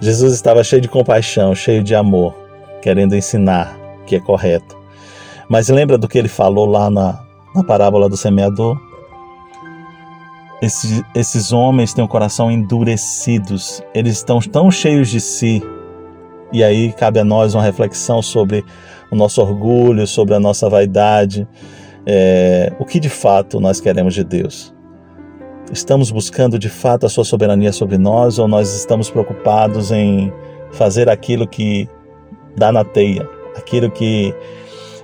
[0.00, 2.32] Jesus estava cheio de compaixão, cheio de amor,
[2.80, 4.76] querendo ensinar que é correto.
[5.48, 7.18] Mas lembra do que ele falou lá na,
[7.56, 8.80] na parábola do semeador?
[10.62, 15.60] Esses, esses homens têm o coração endurecidos, eles estão tão cheios de si.
[16.54, 18.64] E aí cabe a nós uma reflexão sobre
[19.10, 21.48] o nosso orgulho, sobre a nossa vaidade,
[22.06, 24.72] é, o que de fato nós queremos de Deus.
[25.72, 30.32] Estamos buscando de fato a sua soberania sobre nós ou nós estamos preocupados em
[30.70, 31.88] fazer aquilo que
[32.56, 34.32] dá na teia, aquilo que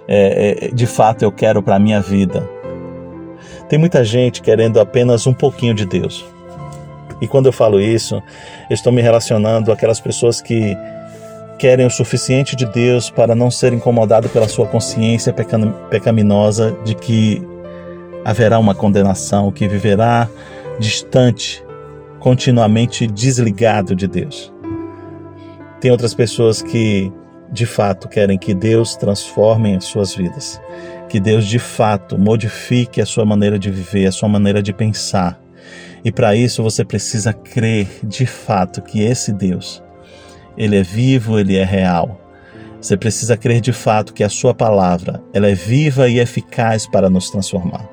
[0.07, 2.49] é, é de fato eu quero para a minha vida?
[3.69, 6.25] Tem muita gente querendo apenas um pouquinho de Deus.
[7.21, 8.23] E quando eu falo isso,
[8.71, 10.77] eu estou me relacionando àquelas pessoas que
[11.61, 15.31] querem o suficiente de Deus para não ser incomodado pela sua consciência
[15.91, 17.47] pecaminosa de que
[18.25, 20.27] haverá uma condenação, que viverá
[20.79, 21.63] distante,
[22.19, 24.51] continuamente desligado de Deus.
[25.83, 27.13] Tem outras pessoas que
[27.53, 30.59] de fato querem que Deus transforme as suas vidas,
[31.11, 35.39] que Deus de fato modifique a sua maneira de viver, a sua maneira de pensar.
[36.03, 39.83] E para isso você precisa crer de fato que esse Deus,
[40.61, 42.21] ele é vivo, ele é real.
[42.79, 47.09] Você precisa crer de fato que a sua palavra, ela é viva e eficaz para
[47.09, 47.89] nos transformar.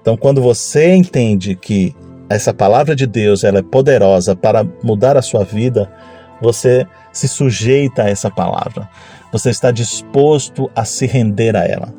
[0.00, 1.94] Então, quando você entende que
[2.26, 5.92] essa palavra de Deus ela é poderosa para mudar a sua vida,
[6.40, 8.88] você se sujeita a essa palavra.
[9.30, 11.92] Você está disposto a se render a ela.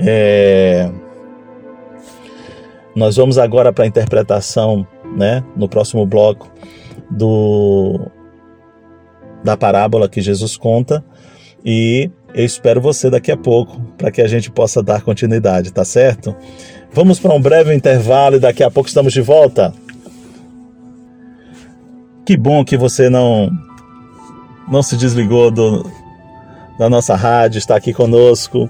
[0.00, 0.90] É...
[2.94, 6.52] Nós vamos agora para a interpretação, né, no próximo bloco
[7.10, 8.10] do
[9.44, 11.04] da parábola que Jesus conta
[11.64, 15.84] e eu espero você daqui a pouco para que a gente possa dar continuidade, tá
[15.84, 16.34] certo?
[16.92, 19.72] Vamos para um breve intervalo e daqui a pouco estamos de volta.
[22.26, 23.50] Que bom que você não
[24.70, 25.84] não se desligou do,
[26.78, 28.68] da nossa rádio, está aqui conosco.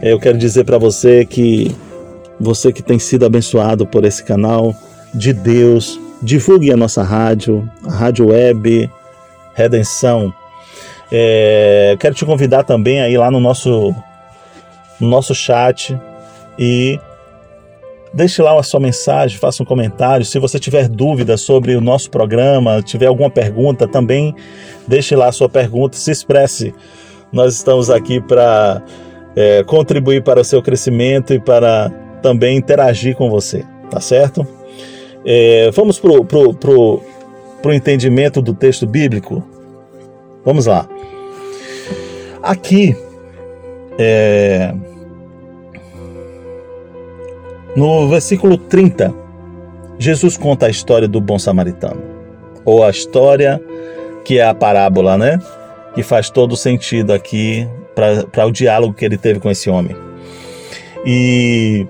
[0.00, 1.74] Eu quero dizer para você que
[2.38, 4.74] você que tem sido abençoado por esse canal
[5.12, 8.90] de Deus, divulgue a nossa rádio, a Rádio Web
[9.54, 10.32] Redenção.
[11.12, 13.94] É, quero te convidar também aí lá no nosso,
[15.00, 15.98] no nosso chat
[16.58, 16.98] e
[18.12, 20.24] deixe lá a sua mensagem, faça um comentário.
[20.24, 24.34] Se você tiver dúvidas sobre o nosso programa, tiver alguma pergunta, também
[24.86, 26.74] deixe lá a sua pergunta, se expresse.
[27.32, 28.82] Nós estamos aqui para
[29.34, 31.90] é, contribuir para o seu crescimento e para
[32.22, 34.46] também interagir com você, tá certo?
[35.26, 37.02] É, vamos para o pro,
[37.64, 39.42] pro, pro entendimento do texto bíblico?
[40.44, 40.86] Vamos lá.
[42.42, 42.94] Aqui,
[43.98, 44.74] é,
[47.74, 49.14] no versículo 30,
[49.98, 52.02] Jesus conta a história do bom samaritano,
[52.66, 53.58] ou a história
[54.26, 55.40] que é a parábola, né?
[55.94, 59.96] Que faz todo sentido aqui para o diálogo que ele teve com esse homem.
[61.06, 61.86] E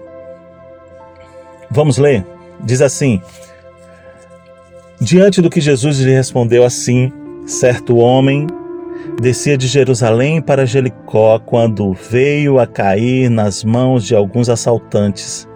[1.70, 2.24] vamos ler.
[2.60, 3.20] Diz assim:
[5.00, 7.12] Diante do que Jesus lhe respondeu assim,
[7.46, 8.46] certo homem
[9.20, 15.48] descia de Jerusalém para Jericó quando veio a cair nas mãos de alguns assaltantes,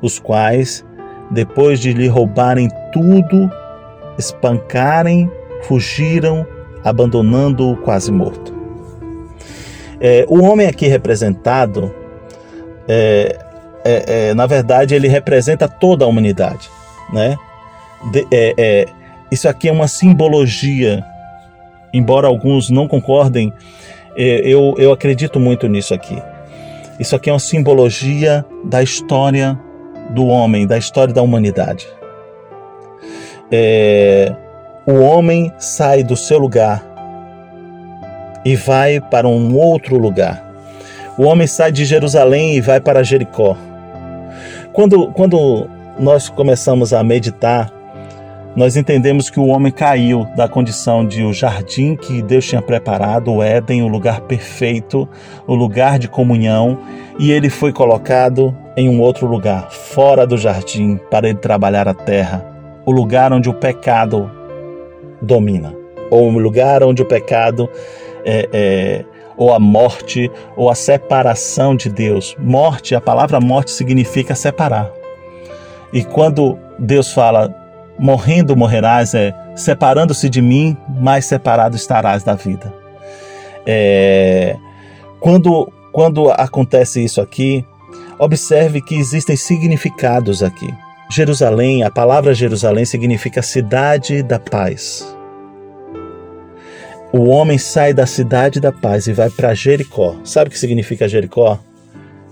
[0.00, 0.84] os quais,
[1.30, 3.50] depois de lhe roubarem tudo,
[4.18, 5.30] espancarem,
[5.62, 6.46] fugiram,
[6.84, 8.54] abandonando-o quase morto.
[10.00, 11.94] É, o homem aqui representado,
[12.86, 13.38] é,
[13.84, 16.68] é, é na verdade, ele representa toda a humanidade,
[17.12, 17.36] né?
[18.10, 18.86] De, é, é,
[19.30, 21.04] isso aqui é uma simbologia
[21.92, 23.52] embora alguns não concordem,
[24.16, 26.20] é, eu, eu acredito muito nisso aqui.
[26.98, 29.58] Isso aqui é uma simbologia da história
[30.10, 31.86] do homem, da história da humanidade.
[33.50, 34.34] É,
[34.86, 36.84] o homem sai do seu lugar
[38.44, 40.50] e vai para um outro lugar.
[41.18, 43.56] O homem sai de Jerusalém e vai para Jericó.
[44.72, 47.70] Quando, quando nós começamos a meditar
[48.54, 53.32] nós entendemos que o homem caiu da condição de o jardim que Deus tinha preparado,
[53.32, 55.08] o Éden, o lugar perfeito,
[55.46, 56.78] o lugar de comunhão,
[57.18, 61.94] e ele foi colocado em um outro lugar, fora do jardim, para ele trabalhar a
[61.94, 62.44] terra,
[62.84, 64.30] o lugar onde o pecado
[65.20, 65.74] domina,
[66.10, 67.70] ou o lugar onde o pecado
[68.24, 72.36] é, é ou a morte, ou a separação de Deus.
[72.38, 74.92] Morte, a palavra morte significa separar.
[75.90, 77.61] E quando Deus fala
[78.02, 82.74] morrendo morrerás, é separando-se de mim, mais separado estarás da vida.
[83.64, 84.56] É,
[85.20, 87.64] quando, quando acontece isso aqui,
[88.18, 90.68] observe que existem significados aqui.
[91.08, 95.06] Jerusalém, a palavra Jerusalém significa cidade da paz.
[97.12, 100.16] O homem sai da cidade da paz e vai para Jericó.
[100.24, 101.56] Sabe o que significa Jericó?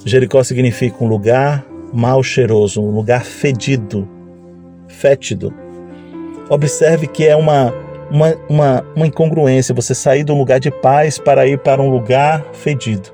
[0.05, 4.09] Jericó significa um lugar mal cheiroso, um lugar fedido,
[5.01, 5.53] fétido.
[6.49, 7.73] Observe que é uma,
[8.11, 11.89] uma, uma, uma incongruência você sair de um lugar de paz para ir para um
[11.89, 13.11] lugar fedido.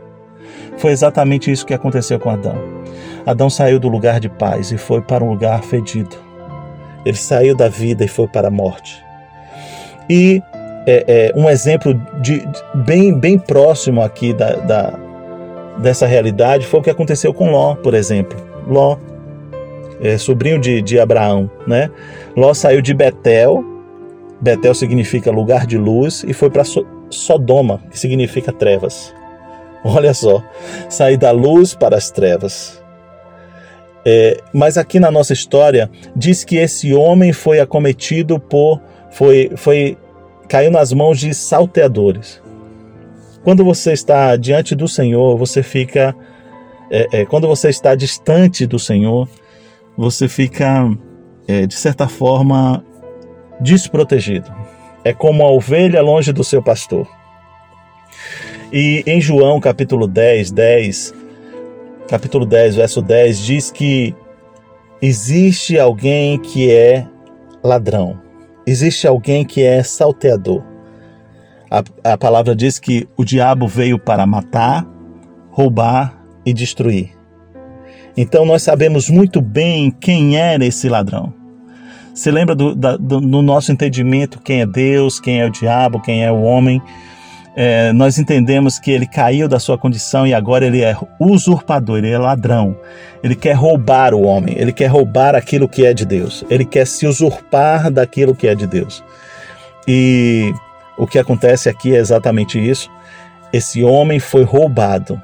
[0.78, 2.56] Foi exatamente isso que aconteceu com Adão.
[3.24, 6.16] Adão saiu do lugar de paz e foi para um lugar fedido.
[7.04, 9.04] Ele saiu da vida e foi para a morte.
[10.08, 10.42] E
[10.86, 14.98] é, é, um exemplo de, de, bem, bem próximo aqui da, da,
[15.78, 18.38] dessa realidade foi o que aconteceu com Ló, por exemplo.
[18.66, 18.96] Ló
[20.00, 21.90] é, sobrinho de, de Abraão, né?
[22.36, 23.64] Ló saiu de Betel,
[24.40, 29.14] Betel significa lugar de luz, e foi para so Sodoma, que significa trevas.
[29.84, 30.42] Olha só,
[30.88, 32.82] sair da luz para as trevas.
[34.04, 38.80] É, mas aqui na nossa história diz que esse homem foi acometido por,
[39.10, 39.96] foi, foi
[40.48, 42.40] caiu nas mãos de salteadores.
[43.42, 46.14] Quando você está diante do Senhor, você fica,
[46.90, 49.28] é, é, quando você está distante do Senhor,
[49.96, 50.88] você fica,
[51.48, 52.84] é, de certa forma,
[53.60, 54.52] desprotegido.
[55.04, 57.08] É como a ovelha longe do seu pastor.
[58.72, 61.14] E em João capítulo 10, 10,
[62.08, 64.14] capítulo 10, verso 10, diz que
[65.00, 67.06] existe alguém que é
[67.62, 68.20] ladrão,
[68.66, 70.62] existe alguém que é salteador.
[71.70, 74.86] A, a palavra diz que o diabo veio para matar,
[75.50, 77.15] roubar e destruir.
[78.16, 81.32] Então nós sabemos muito bem quem era esse ladrão.
[82.14, 86.00] Você lembra do, da, do, do nosso entendimento quem é Deus, quem é o diabo,
[86.00, 86.80] quem é o homem?
[87.58, 92.10] É, nós entendemos que ele caiu da sua condição e agora ele é usurpador, ele
[92.10, 92.76] é ladrão.
[93.22, 96.86] Ele quer roubar o homem, ele quer roubar aquilo que é de Deus, ele quer
[96.86, 99.02] se usurpar daquilo que é de Deus.
[99.88, 100.52] E
[100.98, 102.90] o que acontece aqui é exatamente isso.
[103.52, 105.20] Esse homem foi roubado.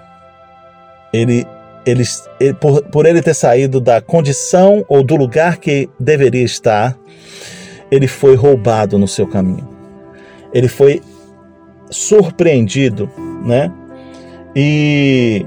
[1.13, 1.47] Ele,
[1.87, 2.05] ele,
[2.41, 6.97] ele por, por ele ter saído da condição ou do lugar que deveria estar,
[7.91, 9.69] ele foi roubado no seu caminho.
[10.53, 11.01] Ele foi
[11.91, 13.11] surpreendido,
[13.45, 13.71] né?
[14.55, 15.45] E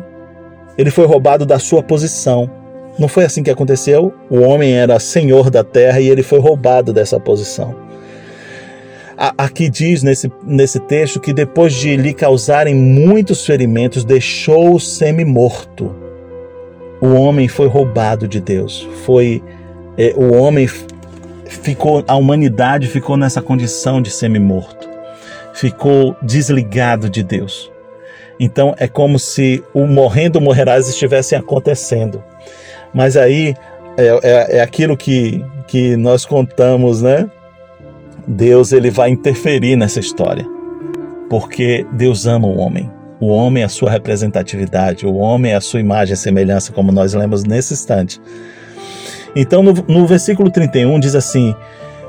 [0.78, 2.50] ele foi roubado da sua posição.
[2.98, 4.14] Não foi assim que aconteceu?
[4.30, 7.76] O homem era senhor da terra e ele foi roubado dessa posição.
[9.18, 16.05] Aqui diz nesse, nesse texto que depois de lhe causarem muitos ferimentos, deixou-o semi-morto.
[17.02, 18.88] O homem foi roubado de Deus.
[19.06, 19.44] Foi
[19.98, 20.68] é, o homem
[21.48, 24.90] ficou, a humanidade ficou nessa condição de semi-morto.
[25.54, 27.72] Ficou desligado de Deus.
[28.40, 32.22] Então é como se o morrendo morrerás estivesse acontecendo.
[32.94, 33.56] Mas aí
[33.98, 37.30] é, é, é aquilo que, que nós contamos, né?
[38.28, 40.46] Deus ele vai interferir nessa história,
[41.30, 42.92] porque Deus ama o homem.
[43.20, 46.92] O homem é a sua representatividade, o homem é a sua imagem e semelhança, como
[46.92, 48.22] nós lemos nesse instante.
[49.36, 51.56] Então, no, no versículo 31 diz assim: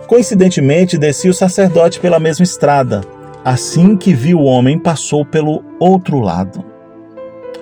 [0.06, 3.02] Coincidentemente, descia o sacerdote pela mesma estrada.
[3.44, 6.64] Assim que viu o homem, passou pelo outro lado.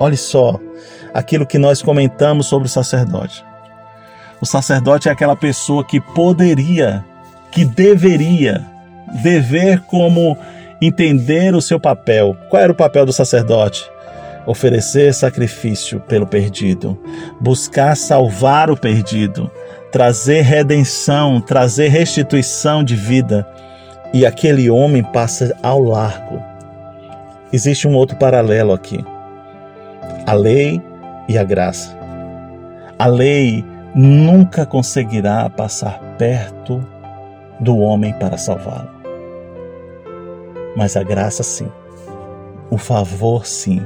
[0.00, 0.58] Olhe só
[1.12, 3.44] aquilo que nós comentamos sobre o sacerdote.
[4.40, 7.04] O sacerdote é aquela pessoa que poderia
[7.54, 8.66] que deveria,
[9.22, 10.36] dever como
[10.80, 12.36] entender o seu papel.
[12.48, 13.90] Qual era o papel do sacerdote?
[14.46, 16.98] Oferecer sacrifício pelo perdido,
[17.40, 19.50] buscar salvar o perdido,
[19.90, 23.46] trazer redenção, trazer restituição de vida.
[24.12, 26.40] E aquele homem passa ao largo.
[27.52, 29.04] Existe um outro paralelo aqui:
[30.26, 30.80] a lei
[31.28, 31.96] e a graça.
[32.98, 33.64] A lei
[33.94, 36.84] nunca conseguirá passar perto
[37.58, 38.93] do homem para salvá-lo.
[40.76, 41.70] Mas a graça sim.
[42.70, 43.80] O favor sim.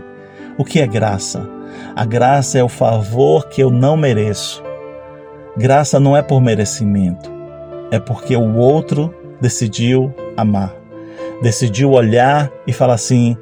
[0.57, 1.49] O que é graça?
[1.95, 4.63] A graça é o favor que eu não mereço.
[5.57, 7.31] Graça não é por merecimento,
[7.91, 10.73] é porque o outro decidiu amar,
[11.43, 13.37] decidiu olhar e falar assim: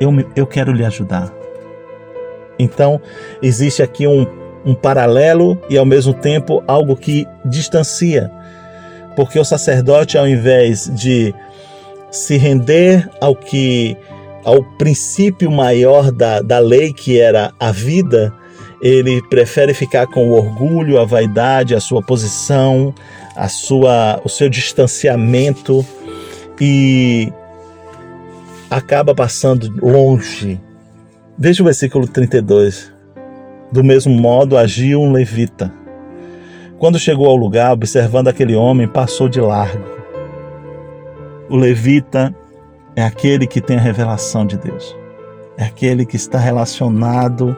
[0.00, 1.32] eu, eu quero lhe ajudar.
[2.58, 3.00] Então,
[3.42, 4.26] existe aqui um,
[4.64, 8.30] um paralelo e ao mesmo tempo algo que distancia
[9.16, 11.34] porque o sacerdote, ao invés de
[12.10, 13.96] se render ao que
[14.44, 18.34] ao princípio maior da, da lei, que era a vida,
[18.80, 22.94] ele prefere ficar com o orgulho, a vaidade, a sua posição,
[23.36, 25.84] a sua, o seu distanciamento
[26.60, 27.30] e
[28.70, 30.58] acaba passando longe.
[31.38, 32.92] Veja o versículo 32.
[33.70, 35.80] Do mesmo modo agiu um levita
[36.80, 39.99] quando chegou ao lugar, observando aquele homem, passou de largo.
[41.50, 42.32] O levita
[42.94, 44.96] é aquele que tem a revelação de Deus,
[45.58, 47.56] é aquele que está relacionado,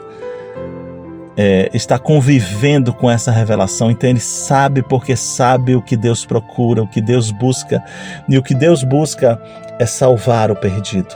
[1.37, 6.83] é, está convivendo com essa revelação, então ele sabe porque sabe o que Deus procura,
[6.83, 7.85] o que Deus busca,
[8.27, 9.39] e o que Deus busca
[9.79, 11.15] é salvar o perdido,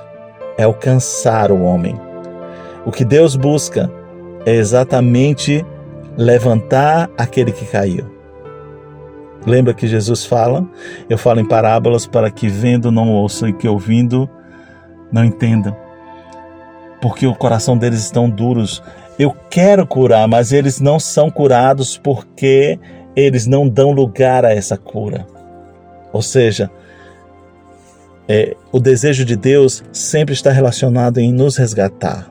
[0.58, 1.98] é alcançar o homem.
[2.84, 3.90] O que Deus busca
[4.44, 5.64] é exatamente
[6.14, 8.15] levantar aquele que caiu.
[9.46, 10.68] Lembra que Jesus fala?
[11.08, 14.28] Eu falo em parábolas para que vendo não ouçam e que ouvindo
[15.12, 15.76] não entendam.
[17.00, 18.82] Porque o coração deles estão duros.
[19.18, 22.78] Eu quero curar, mas eles não são curados porque
[23.14, 25.24] eles não dão lugar a essa cura.
[26.12, 26.68] Ou seja,
[28.28, 32.30] é, o desejo de Deus sempre está relacionado em nos resgatar.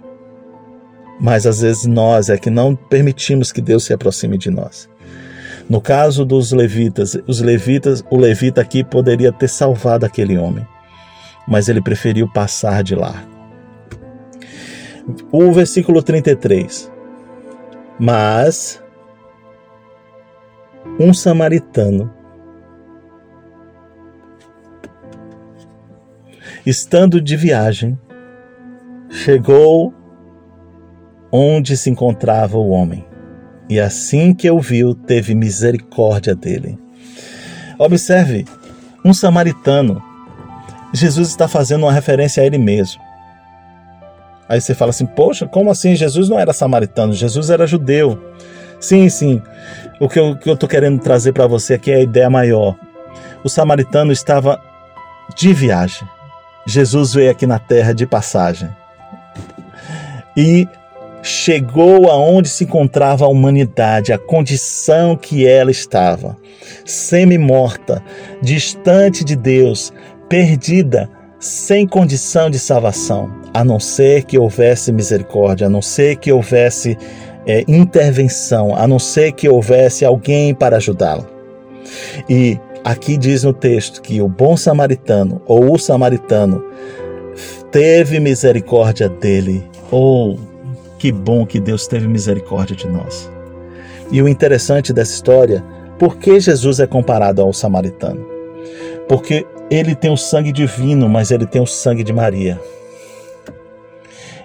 [1.19, 4.89] Mas às vezes nós é que não permitimos que Deus se aproxime de nós.
[5.69, 10.65] No caso dos levitas, os levitas, o levita aqui poderia ter salvado aquele homem,
[11.47, 13.23] mas ele preferiu passar de lá.
[15.31, 16.91] O versículo 33.
[17.97, 18.81] Mas
[20.99, 22.11] um samaritano
[26.65, 27.99] estando de viagem,
[29.09, 29.93] chegou
[31.31, 33.05] onde se encontrava o homem.
[33.69, 36.77] E assim que o viu, teve misericórdia dele.
[37.77, 38.45] Observe,
[39.03, 40.01] um samaritano.
[40.93, 43.01] Jesus está fazendo uma referência a ele mesmo.
[44.47, 45.95] Aí você fala assim: Poxa, como assim?
[45.95, 48.21] Jesus não era samaritano, Jesus era judeu.
[48.79, 49.41] Sim, sim.
[49.99, 52.75] O que eu estou querendo trazer para você aqui é a ideia maior.
[53.43, 54.61] O samaritano estava
[55.35, 56.07] de viagem.
[56.67, 58.69] Jesus veio aqui na terra de passagem.
[60.35, 60.67] E
[61.25, 66.37] chegou aonde se encontrava a humanidade, a condição que ela estava,
[66.85, 68.03] semi-morta,
[68.43, 69.91] distante de Deus,
[70.29, 71.09] perdida,
[71.39, 76.95] sem condição de salvação, a não ser que houvesse misericórdia, a não ser que houvesse
[77.47, 81.25] é, intervenção, a não ser que houvesse alguém para ajudá-la.
[82.29, 86.63] E aqui diz no texto que o bom samaritano, ou o samaritano,
[87.71, 89.63] teve misericórdia dele.
[89.91, 90.37] Oh,
[91.05, 93.31] que bom que Deus teve misericórdia de nós.
[94.11, 95.63] E o interessante dessa história,
[95.99, 98.25] por que Jesus é comparado ao samaritano?
[99.07, 102.59] Porque ele tem o sangue divino, mas ele tem o sangue de Maria.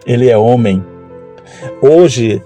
[0.05, 0.85] Ele é homem.
[1.81, 2.43] Hoje,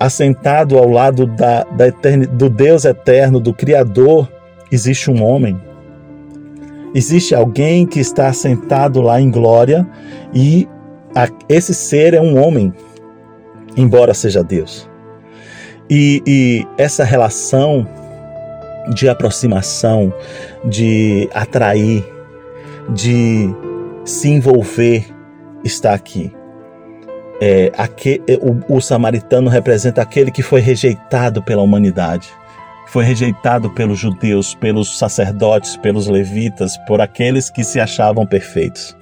[0.00, 1.84] assentado ao lado da, da
[2.32, 4.28] do Deus eterno, do Criador,
[4.72, 5.56] existe um homem.
[6.92, 9.86] Existe alguém que está assentado lá em glória
[10.34, 10.68] e
[11.14, 12.74] a, esse ser é um homem
[13.76, 14.88] embora seja Deus.
[15.88, 17.86] E, e essa relação
[18.94, 20.12] de aproximação,
[20.64, 22.04] de atrair,
[22.90, 23.48] de
[24.04, 25.06] se envolver,
[25.64, 26.32] está aqui.
[27.40, 32.28] É, é, o, o samaritano representa aquele que foi rejeitado pela humanidade,
[32.86, 38.96] foi rejeitado pelos judeus, pelos sacerdotes, pelos levitas, por aqueles que se achavam perfeitos.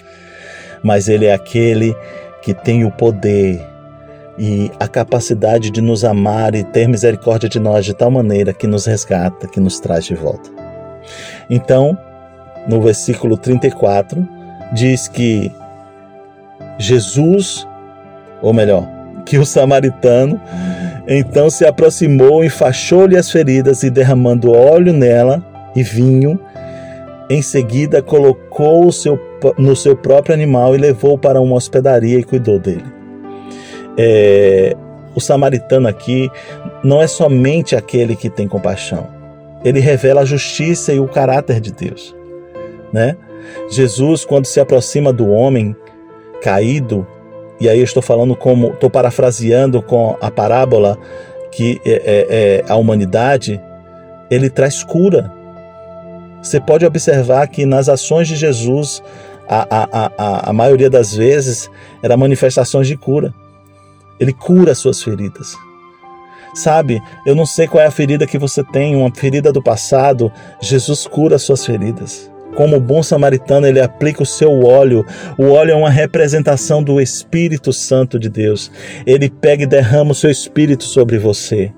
[0.83, 1.95] Mas ele é aquele
[2.43, 3.61] que tem o poder
[4.43, 8.67] e a capacidade de nos amar e ter misericórdia de nós de tal maneira que
[8.67, 10.49] nos resgata, que nos traz de volta.
[11.51, 11.97] Então,
[12.67, 14.27] no versículo 34,
[14.73, 15.53] diz que
[16.79, 17.69] Jesus,
[18.41, 18.89] ou melhor,
[19.27, 20.41] que o samaritano
[21.07, 25.45] então se aproximou, enfaixou-lhe as feridas e derramando óleo nela
[25.77, 26.41] e vinho,
[27.29, 29.21] em seguida colocou o seu,
[29.59, 33.00] no seu próprio animal e levou para uma hospedaria e cuidou dele
[34.03, 34.75] é,
[35.15, 36.31] o samaritano aqui
[36.83, 39.07] não é somente aquele que tem compaixão.
[39.63, 42.17] Ele revela a justiça e o caráter de Deus,
[42.91, 43.15] né?
[43.71, 45.77] Jesus, quando se aproxima do homem
[46.41, 47.07] caído,
[47.61, 50.97] e aí eu estou falando como, estou parafraseando com a parábola
[51.53, 53.61] que é, é, é a humanidade,
[54.31, 55.31] ele traz cura.
[56.43, 59.03] Você pode observar que nas ações de Jesus,
[59.47, 61.71] a, a, a, a maioria das vezes,
[62.03, 63.35] era manifestações de cura.
[64.21, 65.57] Ele cura as suas feridas.
[66.55, 70.33] Sabe, eu não sei qual é a ferida que você tem, uma ferida do passado.
[70.61, 72.31] Jesus cura as suas feridas.
[72.57, 75.07] Como bom samaritano, ele aplica o seu óleo.
[75.39, 78.71] O óleo é uma representação do Espírito Santo de Deus.
[79.07, 81.73] Ele pega e derrama o seu Espírito sobre você.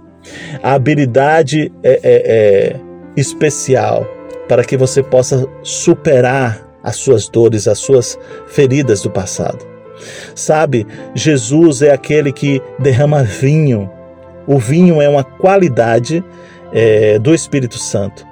[0.62, 2.80] A habilidade é, é, é
[3.16, 4.06] especial
[4.48, 9.71] para que você possa superar as suas dores, as suas feridas do passado.
[10.34, 13.90] Sabe, Jesus é aquele que derrama vinho.
[14.46, 16.24] O vinho é uma qualidade
[16.72, 18.26] é, do Espírito Santo.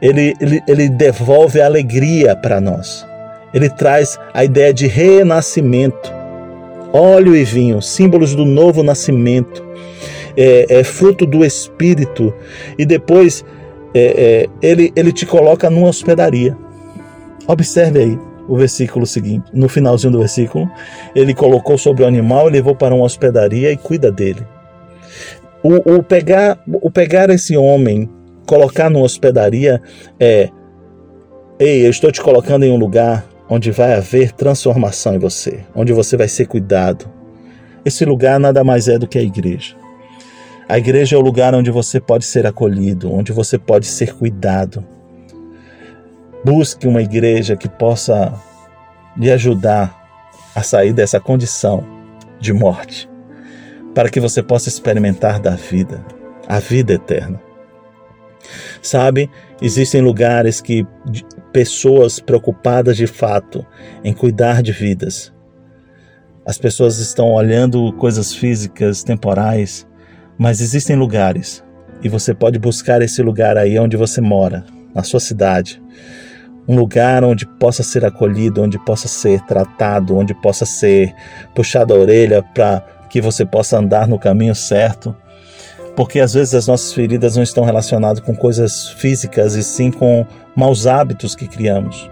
[0.00, 3.06] Ele, ele, ele devolve alegria para nós.
[3.52, 6.12] Ele traz a ideia de renascimento.
[6.92, 9.64] Óleo e vinho, símbolos do novo nascimento,
[10.36, 12.32] é, é fruto do Espírito.
[12.78, 13.44] E depois
[13.94, 16.56] é, é, ele, ele te coloca numa hospedaria.
[17.46, 18.18] Observe aí
[18.48, 20.70] o versículo seguinte, no finalzinho do versículo,
[21.14, 24.46] ele colocou sobre o animal levou para uma hospedaria e cuida dele.
[25.62, 28.08] O, o, pegar, o pegar esse homem,
[28.46, 29.80] colocar numa hospedaria
[30.20, 30.50] é:
[31.58, 35.92] ei, eu estou te colocando em um lugar onde vai haver transformação em você, onde
[35.92, 37.10] você vai ser cuidado.
[37.84, 39.74] Esse lugar nada mais é do que a igreja.
[40.68, 44.84] A igreja é o lugar onde você pode ser acolhido, onde você pode ser cuidado,
[46.44, 48.32] Busque uma igreja que possa
[49.16, 50.04] lhe ajudar
[50.54, 51.86] a sair dessa condição
[52.38, 53.08] de morte,
[53.94, 56.04] para que você possa experimentar da vida,
[56.46, 57.40] a vida eterna.
[58.82, 59.30] Sabe,
[59.62, 60.86] existem lugares que
[61.52, 63.64] pessoas preocupadas de fato
[64.02, 65.32] em cuidar de vidas.
[66.44, 69.86] As pessoas estão olhando coisas físicas, temporais,
[70.36, 71.64] mas existem lugares
[72.02, 74.64] e você pode buscar esse lugar aí onde você mora,
[74.94, 75.82] na sua cidade,
[76.66, 81.14] um lugar onde possa ser acolhido, onde possa ser tratado, onde possa ser
[81.54, 85.14] puxado a orelha para que você possa andar no caminho certo,
[85.94, 90.26] porque às vezes as nossas feridas não estão relacionadas com coisas físicas e sim com
[90.56, 92.10] maus hábitos que criamos.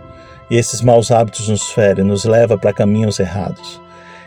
[0.50, 3.80] E esses maus hábitos nos ferem, nos leva para caminhos errados.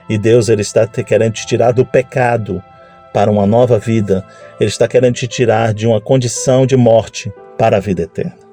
[0.09, 2.61] E Deus ele está querendo te tirar do pecado
[3.13, 4.25] para uma nova vida.
[4.59, 8.44] Ele está querendo te tirar de uma condição de morte para a vida eterna.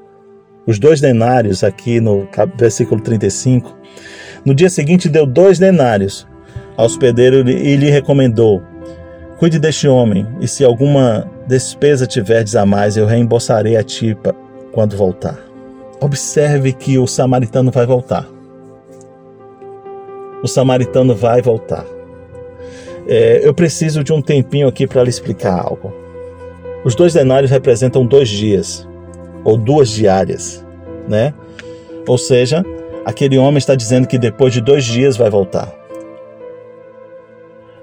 [0.67, 3.77] Os dois denários, aqui no versículo 35,
[4.45, 6.27] no dia seguinte deu dois denários
[6.77, 8.63] ao hospedeiro e lhe recomendou:
[9.39, 14.17] Cuide deste homem, e se alguma despesa tiverdes a mais, eu reembolsarei a ti
[14.73, 15.39] quando voltar.
[16.01, 18.27] Observe que o samaritano vai voltar.
[20.43, 21.85] O samaritano vai voltar.
[23.07, 25.93] É, eu preciso de um tempinho aqui para lhe explicar algo.
[26.85, 28.89] Os dois denários representam dois dias,
[29.45, 30.65] ou duas diárias,
[31.09, 31.35] né?
[32.07, 32.65] Ou seja,
[33.05, 35.73] aquele homem está dizendo que depois de dois dias vai voltar.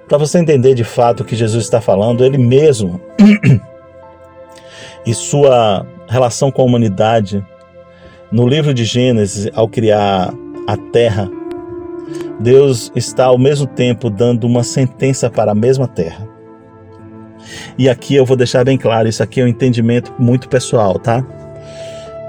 [0.07, 2.99] Para você entender de fato o que Jesus está falando, ele mesmo
[5.05, 7.45] e sua relação com a humanidade,
[8.31, 10.33] no livro de Gênesis, ao criar
[10.67, 11.29] a terra,
[12.39, 16.27] Deus está ao mesmo tempo dando uma sentença para a mesma terra.
[17.77, 21.25] E aqui eu vou deixar bem claro, isso aqui é um entendimento muito pessoal, tá?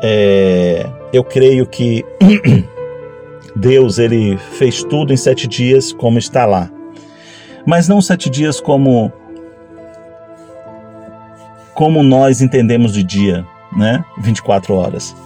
[0.03, 2.05] É, eu creio que
[3.55, 6.71] Deus ele fez tudo em sete dias, como está lá.
[7.67, 9.13] Mas não sete dias como
[11.75, 14.05] como nós entendemos de dia, né?
[14.19, 15.17] 24 horas.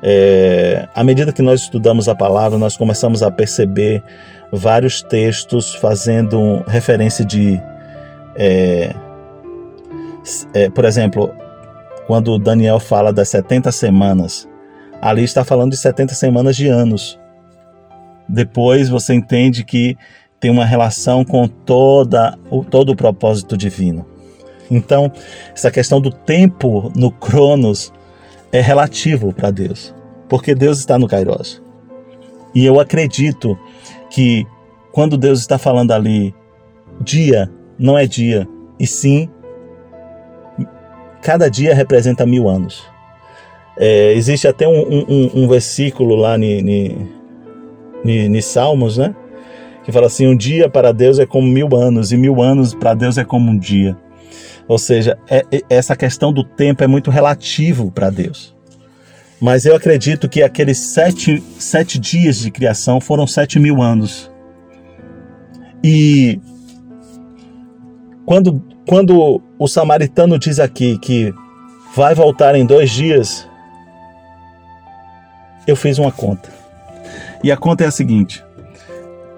[0.00, 4.02] É, à medida que nós estudamos a palavra, nós começamos a perceber
[4.52, 7.60] vários textos fazendo referência de,
[8.36, 8.94] é,
[10.54, 11.34] é, por exemplo,
[12.08, 14.48] quando Daniel fala das 70 semanas,
[14.98, 17.20] ali está falando de 70 semanas de anos.
[18.26, 19.94] Depois você entende que
[20.40, 22.34] tem uma relação com toda,
[22.70, 24.06] todo o propósito divino.
[24.70, 25.12] Então,
[25.54, 27.92] essa questão do tempo no Cronos
[28.50, 29.94] é relativo para Deus,
[30.30, 31.62] porque Deus está no Kairos.
[32.54, 33.58] E eu acredito
[34.08, 34.46] que
[34.92, 36.34] quando Deus está falando ali,
[37.02, 38.48] dia não é dia,
[38.80, 39.28] e sim,
[41.22, 42.84] cada dia representa mil anos.
[43.76, 49.14] É, existe até um, um, um versículo lá em Salmos, né?
[49.88, 52.92] que fala assim: um dia para Deus é como mil anos, e mil anos para
[52.92, 53.96] Deus é como um dia.
[54.68, 58.54] Ou seja, é, é, essa questão do tempo é muito relativo para Deus.
[59.40, 64.30] Mas eu acredito que aqueles sete, sete dias de criação foram sete mil anos.
[65.82, 66.38] E
[68.26, 71.34] quando, quando o samaritano diz aqui que
[71.94, 73.46] vai voltar em dois dias,
[75.66, 76.48] eu fiz uma conta.
[77.44, 78.42] E a conta é a seguinte: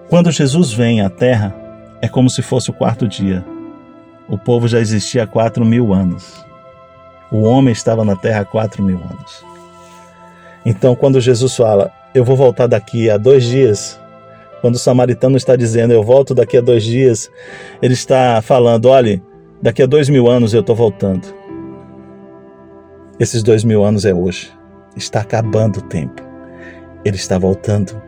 [0.09, 1.53] quando Jesus vem à Terra,
[2.01, 3.45] é como se fosse o quarto dia.
[4.29, 6.47] O povo já existia há quatro mil anos.
[7.33, 9.45] O homem estava na Terra há quatro mil anos.
[10.65, 13.99] Então, quando Jesus fala, eu vou voltar daqui a dois dias,
[14.61, 17.29] quando o samaritano está dizendo, eu volto daqui a dois dias,
[17.83, 19.21] ele está falando, olhe,
[19.61, 21.27] daqui a dois mil anos eu estou voltando.
[23.19, 24.53] Esses dois mil anos é hoje.
[24.97, 26.23] Está acabando o tempo.
[27.05, 28.01] Ele está voltando.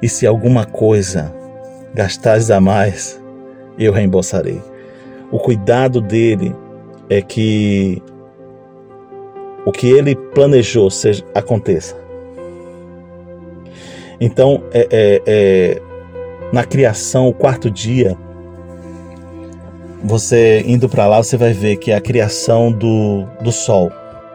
[0.00, 1.34] E se alguma coisa
[1.94, 3.20] gastares a mais,
[3.78, 4.62] eu reembolsarei.
[5.30, 6.54] O cuidado dele
[7.08, 8.02] é que
[9.64, 11.96] o que ele planejou seja, aconteça.
[14.20, 15.82] Então, é, é, é,
[16.52, 18.16] na criação, o quarto dia,
[20.06, 23.90] você indo para lá, você vai ver que é a criação do, do sol.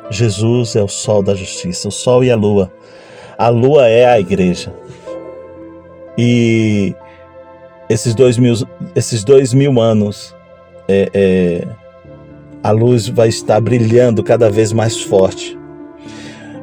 [0.09, 2.71] Jesus é o sol da justiça, o sol e a lua.
[3.37, 4.73] A lua é a igreja.
[6.17, 6.93] E
[7.89, 8.53] esses dois mil,
[8.95, 10.35] esses dois mil anos,
[10.87, 11.67] é, é,
[12.61, 15.57] a luz vai estar brilhando cada vez mais forte.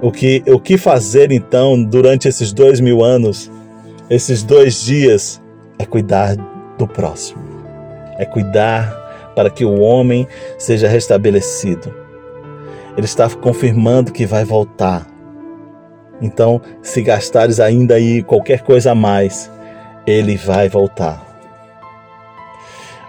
[0.00, 3.50] O que, o que fazer então durante esses dois mil anos,
[4.08, 5.42] esses dois dias,
[5.78, 6.36] é cuidar
[6.78, 7.42] do próximo,
[8.18, 10.26] é cuidar para que o homem
[10.58, 11.94] seja restabelecido.
[12.96, 15.06] Ele está confirmando que vai voltar
[16.20, 19.50] então, se gastares ainda aí qualquer coisa a mais,
[20.06, 21.24] ele vai voltar.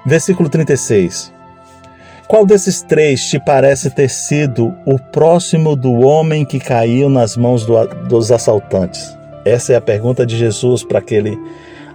[0.06, 1.34] Versículo 36.
[2.28, 7.66] Qual desses três te parece ter sido o próximo do homem que caiu nas mãos
[7.66, 9.18] do, dos assaltantes?
[9.44, 11.36] Essa é a pergunta de Jesus para aquele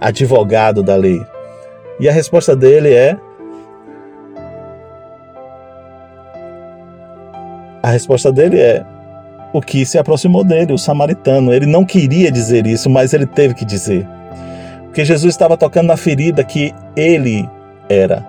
[0.01, 1.25] advogado da lei.
[1.99, 3.17] E a resposta dele é:
[7.81, 8.83] A resposta dele é:
[9.53, 11.53] o que se aproximou dele, o samaritano.
[11.53, 14.07] Ele não queria dizer isso, mas ele teve que dizer.
[14.85, 17.47] Porque Jesus estava tocando na ferida que ele
[17.87, 18.27] era.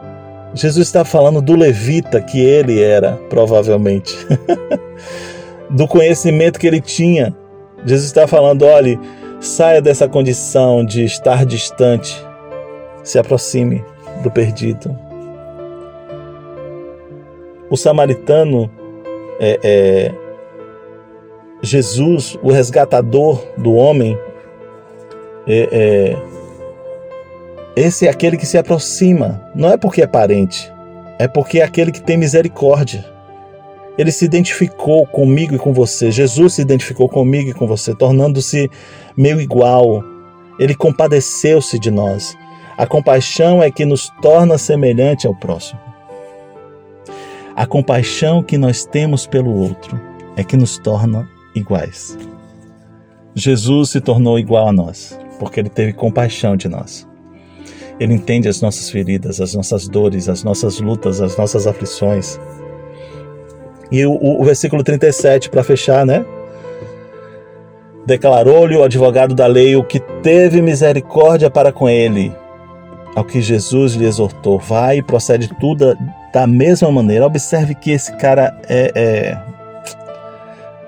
[0.54, 4.14] Jesus está falando do levita que ele era, provavelmente.
[5.70, 7.34] do conhecimento que ele tinha.
[7.84, 8.98] Jesus está falando: olhe,
[9.40, 12.24] saia dessa condição de estar distante,
[13.06, 13.84] se aproxime
[14.22, 14.94] do perdido.
[17.70, 18.70] O samaritano
[19.38, 20.14] é, é
[21.62, 24.18] Jesus, o resgatador do homem,
[25.46, 26.16] é, é,
[27.76, 30.70] esse é aquele que se aproxima, não é porque é parente,
[31.18, 33.04] é porque é aquele que tem misericórdia.
[33.96, 36.10] Ele se identificou comigo e com você.
[36.10, 38.70] Jesus se identificou comigo e com você, tornando-se
[39.16, 40.04] meu igual.
[40.58, 42.36] Ele compadeceu-se de nós.
[42.78, 45.80] A compaixão é que nos torna semelhante ao próximo.
[47.54, 49.98] A compaixão que nós temos pelo outro
[50.36, 52.18] é que nos torna iguais.
[53.34, 57.08] Jesus se tornou igual a nós, porque ele teve compaixão de nós.
[57.98, 62.38] Ele entende as nossas feridas, as nossas dores, as nossas lutas, as nossas aflições.
[63.90, 66.26] E o, o versículo 37, para fechar, né?
[68.04, 72.34] Declarou-lhe o advogado da lei o que teve misericórdia para com ele.
[73.16, 75.96] Ao que Jesus lhe exortou, vai e procede tudo
[76.32, 77.26] da mesma maneira.
[77.26, 79.38] Observe que esse cara é, é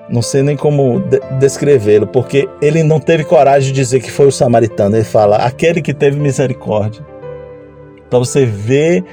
[0.07, 4.27] não sei nem como de descrevê-lo, porque ele não teve coragem de dizer que foi
[4.27, 4.95] o samaritano.
[4.95, 7.03] Ele fala, aquele que teve misericórdia.
[8.09, 9.03] Para você ver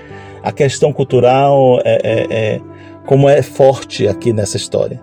[0.42, 2.60] a questão cultural é, é, é
[3.06, 5.00] como é forte aqui nessa história.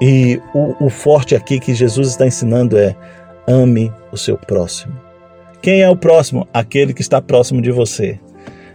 [0.00, 2.94] E o, o forte aqui que Jesus está ensinando é:
[3.46, 5.07] ame o seu próximo.
[5.60, 6.46] Quem é o próximo?
[6.52, 8.18] Aquele que está próximo de você.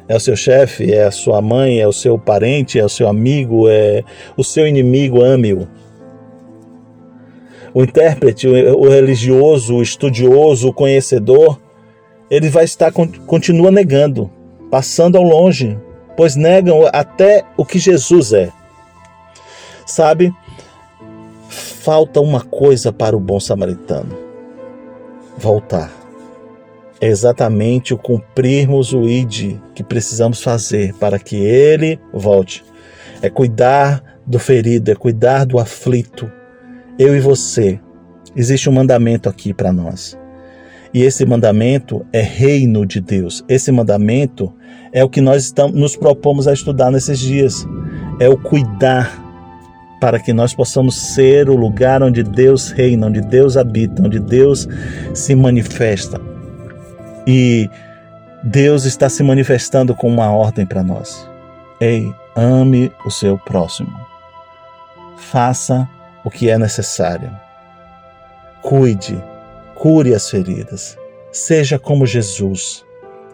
[0.08, 3.08] É o seu chefe, é a sua mãe, é o seu parente, é o seu
[3.08, 4.04] amigo, é
[4.36, 5.68] o seu inimigo, ame-o.
[7.74, 11.60] O intérprete, o religioso, o estudioso, o conhecedor,
[12.30, 14.30] ele vai estar continua negando,
[14.70, 15.78] passando ao longe,
[16.18, 18.52] pois negam até o que Jesus é.
[19.86, 20.34] Sabe?
[21.50, 24.16] Falta uma coisa para o bom samaritano:
[25.38, 26.03] voltar.
[27.04, 32.64] É exatamente o cumprirmos o ID que precisamos fazer para que ele volte.
[33.22, 36.32] É cuidar do ferido, é cuidar do aflito.
[36.98, 37.78] Eu e você.
[38.34, 40.18] Existe um mandamento aqui para nós.
[40.94, 43.44] E esse mandamento é reino de Deus.
[43.50, 44.54] Esse mandamento
[44.94, 47.68] é o que nós estamos, nos propomos a estudar nesses dias.
[48.18, 49.12] É o cuidar
[50.00, 54.70] para que nós possamos ser o lugar onde Deus reina, onde Deus habita, onde Deus
[55.14, 56.32] se manifesta.
[57.28, 57.70] E
[58.44, 61.30] Deus está se manifestando com uma ordem para nós.
[61.80, 63.94] Ei, ame o seu próximo.
[65.18, 65.88] Faça
[66.24, 67.32] o que é necessário.
[68.62, 69.22] Cuide
[69.84, 70.98] cure as feridas.
[71.30, 72.86] Seja como Jesus.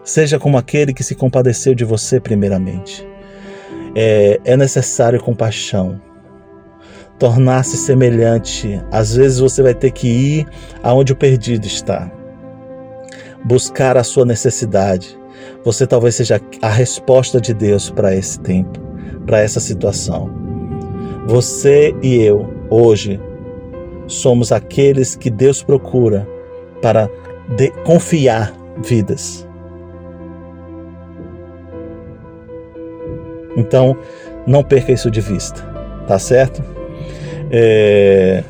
[0.02, 3.06] Seja como aquele que se compadeceu de você primeiramente.
[3.94, 6.00] É, é necessário compaixão.
[7.20, 8.82] Tornar-se semelhante.
[8.90, 10.46] Às vezes você vai ter que ir
[10.82, 12.10] aonde o perdido está.
[13.44, 15.18] Buscar a sua necessidade.
[15.64, 18.80] Você talvez seja a resposta de Deus para esse tempo,
[19.26, 20.30] para essa situação.
[21.26, 23.20] Você e eu, hoje,
[24.06, 26.26] somos aqueles que Deus procura
[26.82, 27.08] para
[27.56, 29.46] de, confiar vidas.
[33.56, 33.96] Então,
[34.46, 35.62] não perca isso de vista,
[36.06, 36.62] tá certo?
[37.50, 38.42] É...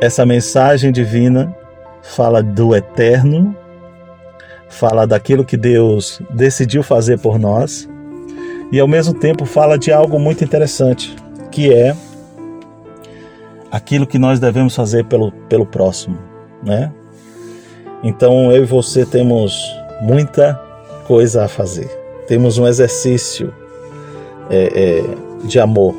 [0.00, 1.56] Essa mensagem divina
[2.04, 3.56] fala do eterno,
[4.68, 7.88] fala daquilo que Deus decidiu fazer por nós
[8.70, 11.16] e ao mesmo tempo fala de algo muito interessante,
[11.50, 11.96] que é
[13.70, 16.18] aquilo que nós devemos fazer pelo, pelo próximo,
[16.62, 16.92] né?
[18.02, 19.58] Então eu e você temos
[20.02, 20.60] muita
[21.06, 21.88] coisa a fazer.
[22.26, 23.52] Temos um exercício
[24.50, 25.94] é, é, de amor.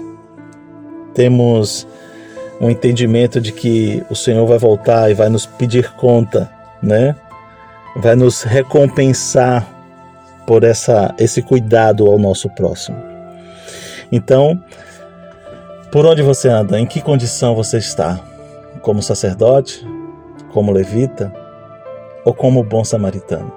[1.13, 1.87] Temos
[2.59, 6.49] um entendimento de que o Senhor vai voltar e vai nos pedir conta,
[6.81, 7.15] né?
[7.97, 9.67] Vai nos recompensar
[10.45, 12.97] por essa, esse cuidado ao nosso próximo.
[14.11, 14.61] Então,
[15.91, 16.79] por onde você anda?
[16.79, 18.19] Em que condição você está?
[18.81, 19.85] Como sacerdote?
[20.51, 21.33] Como levita?
[22.23, 23.51] Ou como bom samaritano?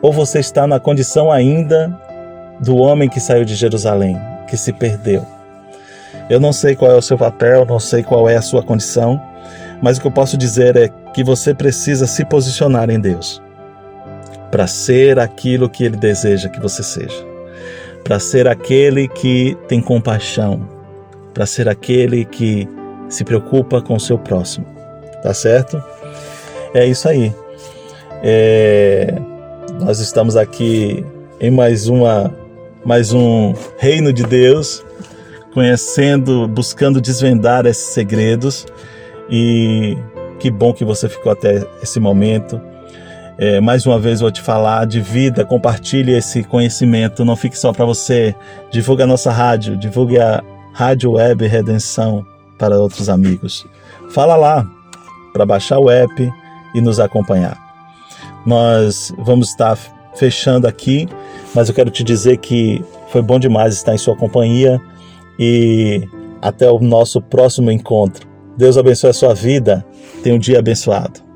[0.00, 1.96] Ou você está na condição ainda
[2.60, 4.16] do homem que saiu de Jerusalém,
[4.48, 5.26] que se perdeu?
[6.28, 9.20] Eu não sei qual é o seu papel, não sei qual é a sua condição,
[9.82, 13.42] mas o que eu posso dizer é que você precisa se posicionar em Deus
[14.50, 17.26] para ser aquilo que Ele deseja que você seja,
[18.02, 20.68] para ser aquele que tem compaixão,
[21.34, 22.68] para ser aquele que
[23.08, 24.66] se preocupa com o seu próximo.
[25.22, 25.82] Tá certo?
[26.74, 27.34] É isso aí.
[28.22, 29.14] É...
[29.80, 31.04] Nós estamos aqui
[31.40, 32.34] em mais uma
[32.84, 34.84] mais um reino de Deus,
[35.52, 38.66] conhecendo, buscando desvendar esses segredos
[39.30, 39.96] e
[40.38, 42.60] que bom que você ficou até esse momento.
[43.36, 47.72] É, mais uma vez vou te falar de vida, compartilhe esse conhecimento, não fique só
[47.72, 48.34] para você.
[48.70, 50.42] Divulgue a nossa rádio, divulgue a
[50.72, 52.26] Rádio Web Redenção
[52.58, 53.64] para outros amigos.
[54.10, 54.66] Fala lá
[55.32, 56.32] para baixar o app
[56.74, 57.56] e nos acompanhar.
[58.44, 59.78] Nós vamos estar
[60.16, 61.08] fechando aqui,
[61.54, 64.80] mas eu quero te dizer que foi bom demais estar em sua companhia
[65.38, 66.08] e
[66.42, 68.26] até o nosso próximo encontro.
[68.56, 69.84] Deus abençoe a sua vida.
[70.22, 71.27] Tenha um dia abençoado.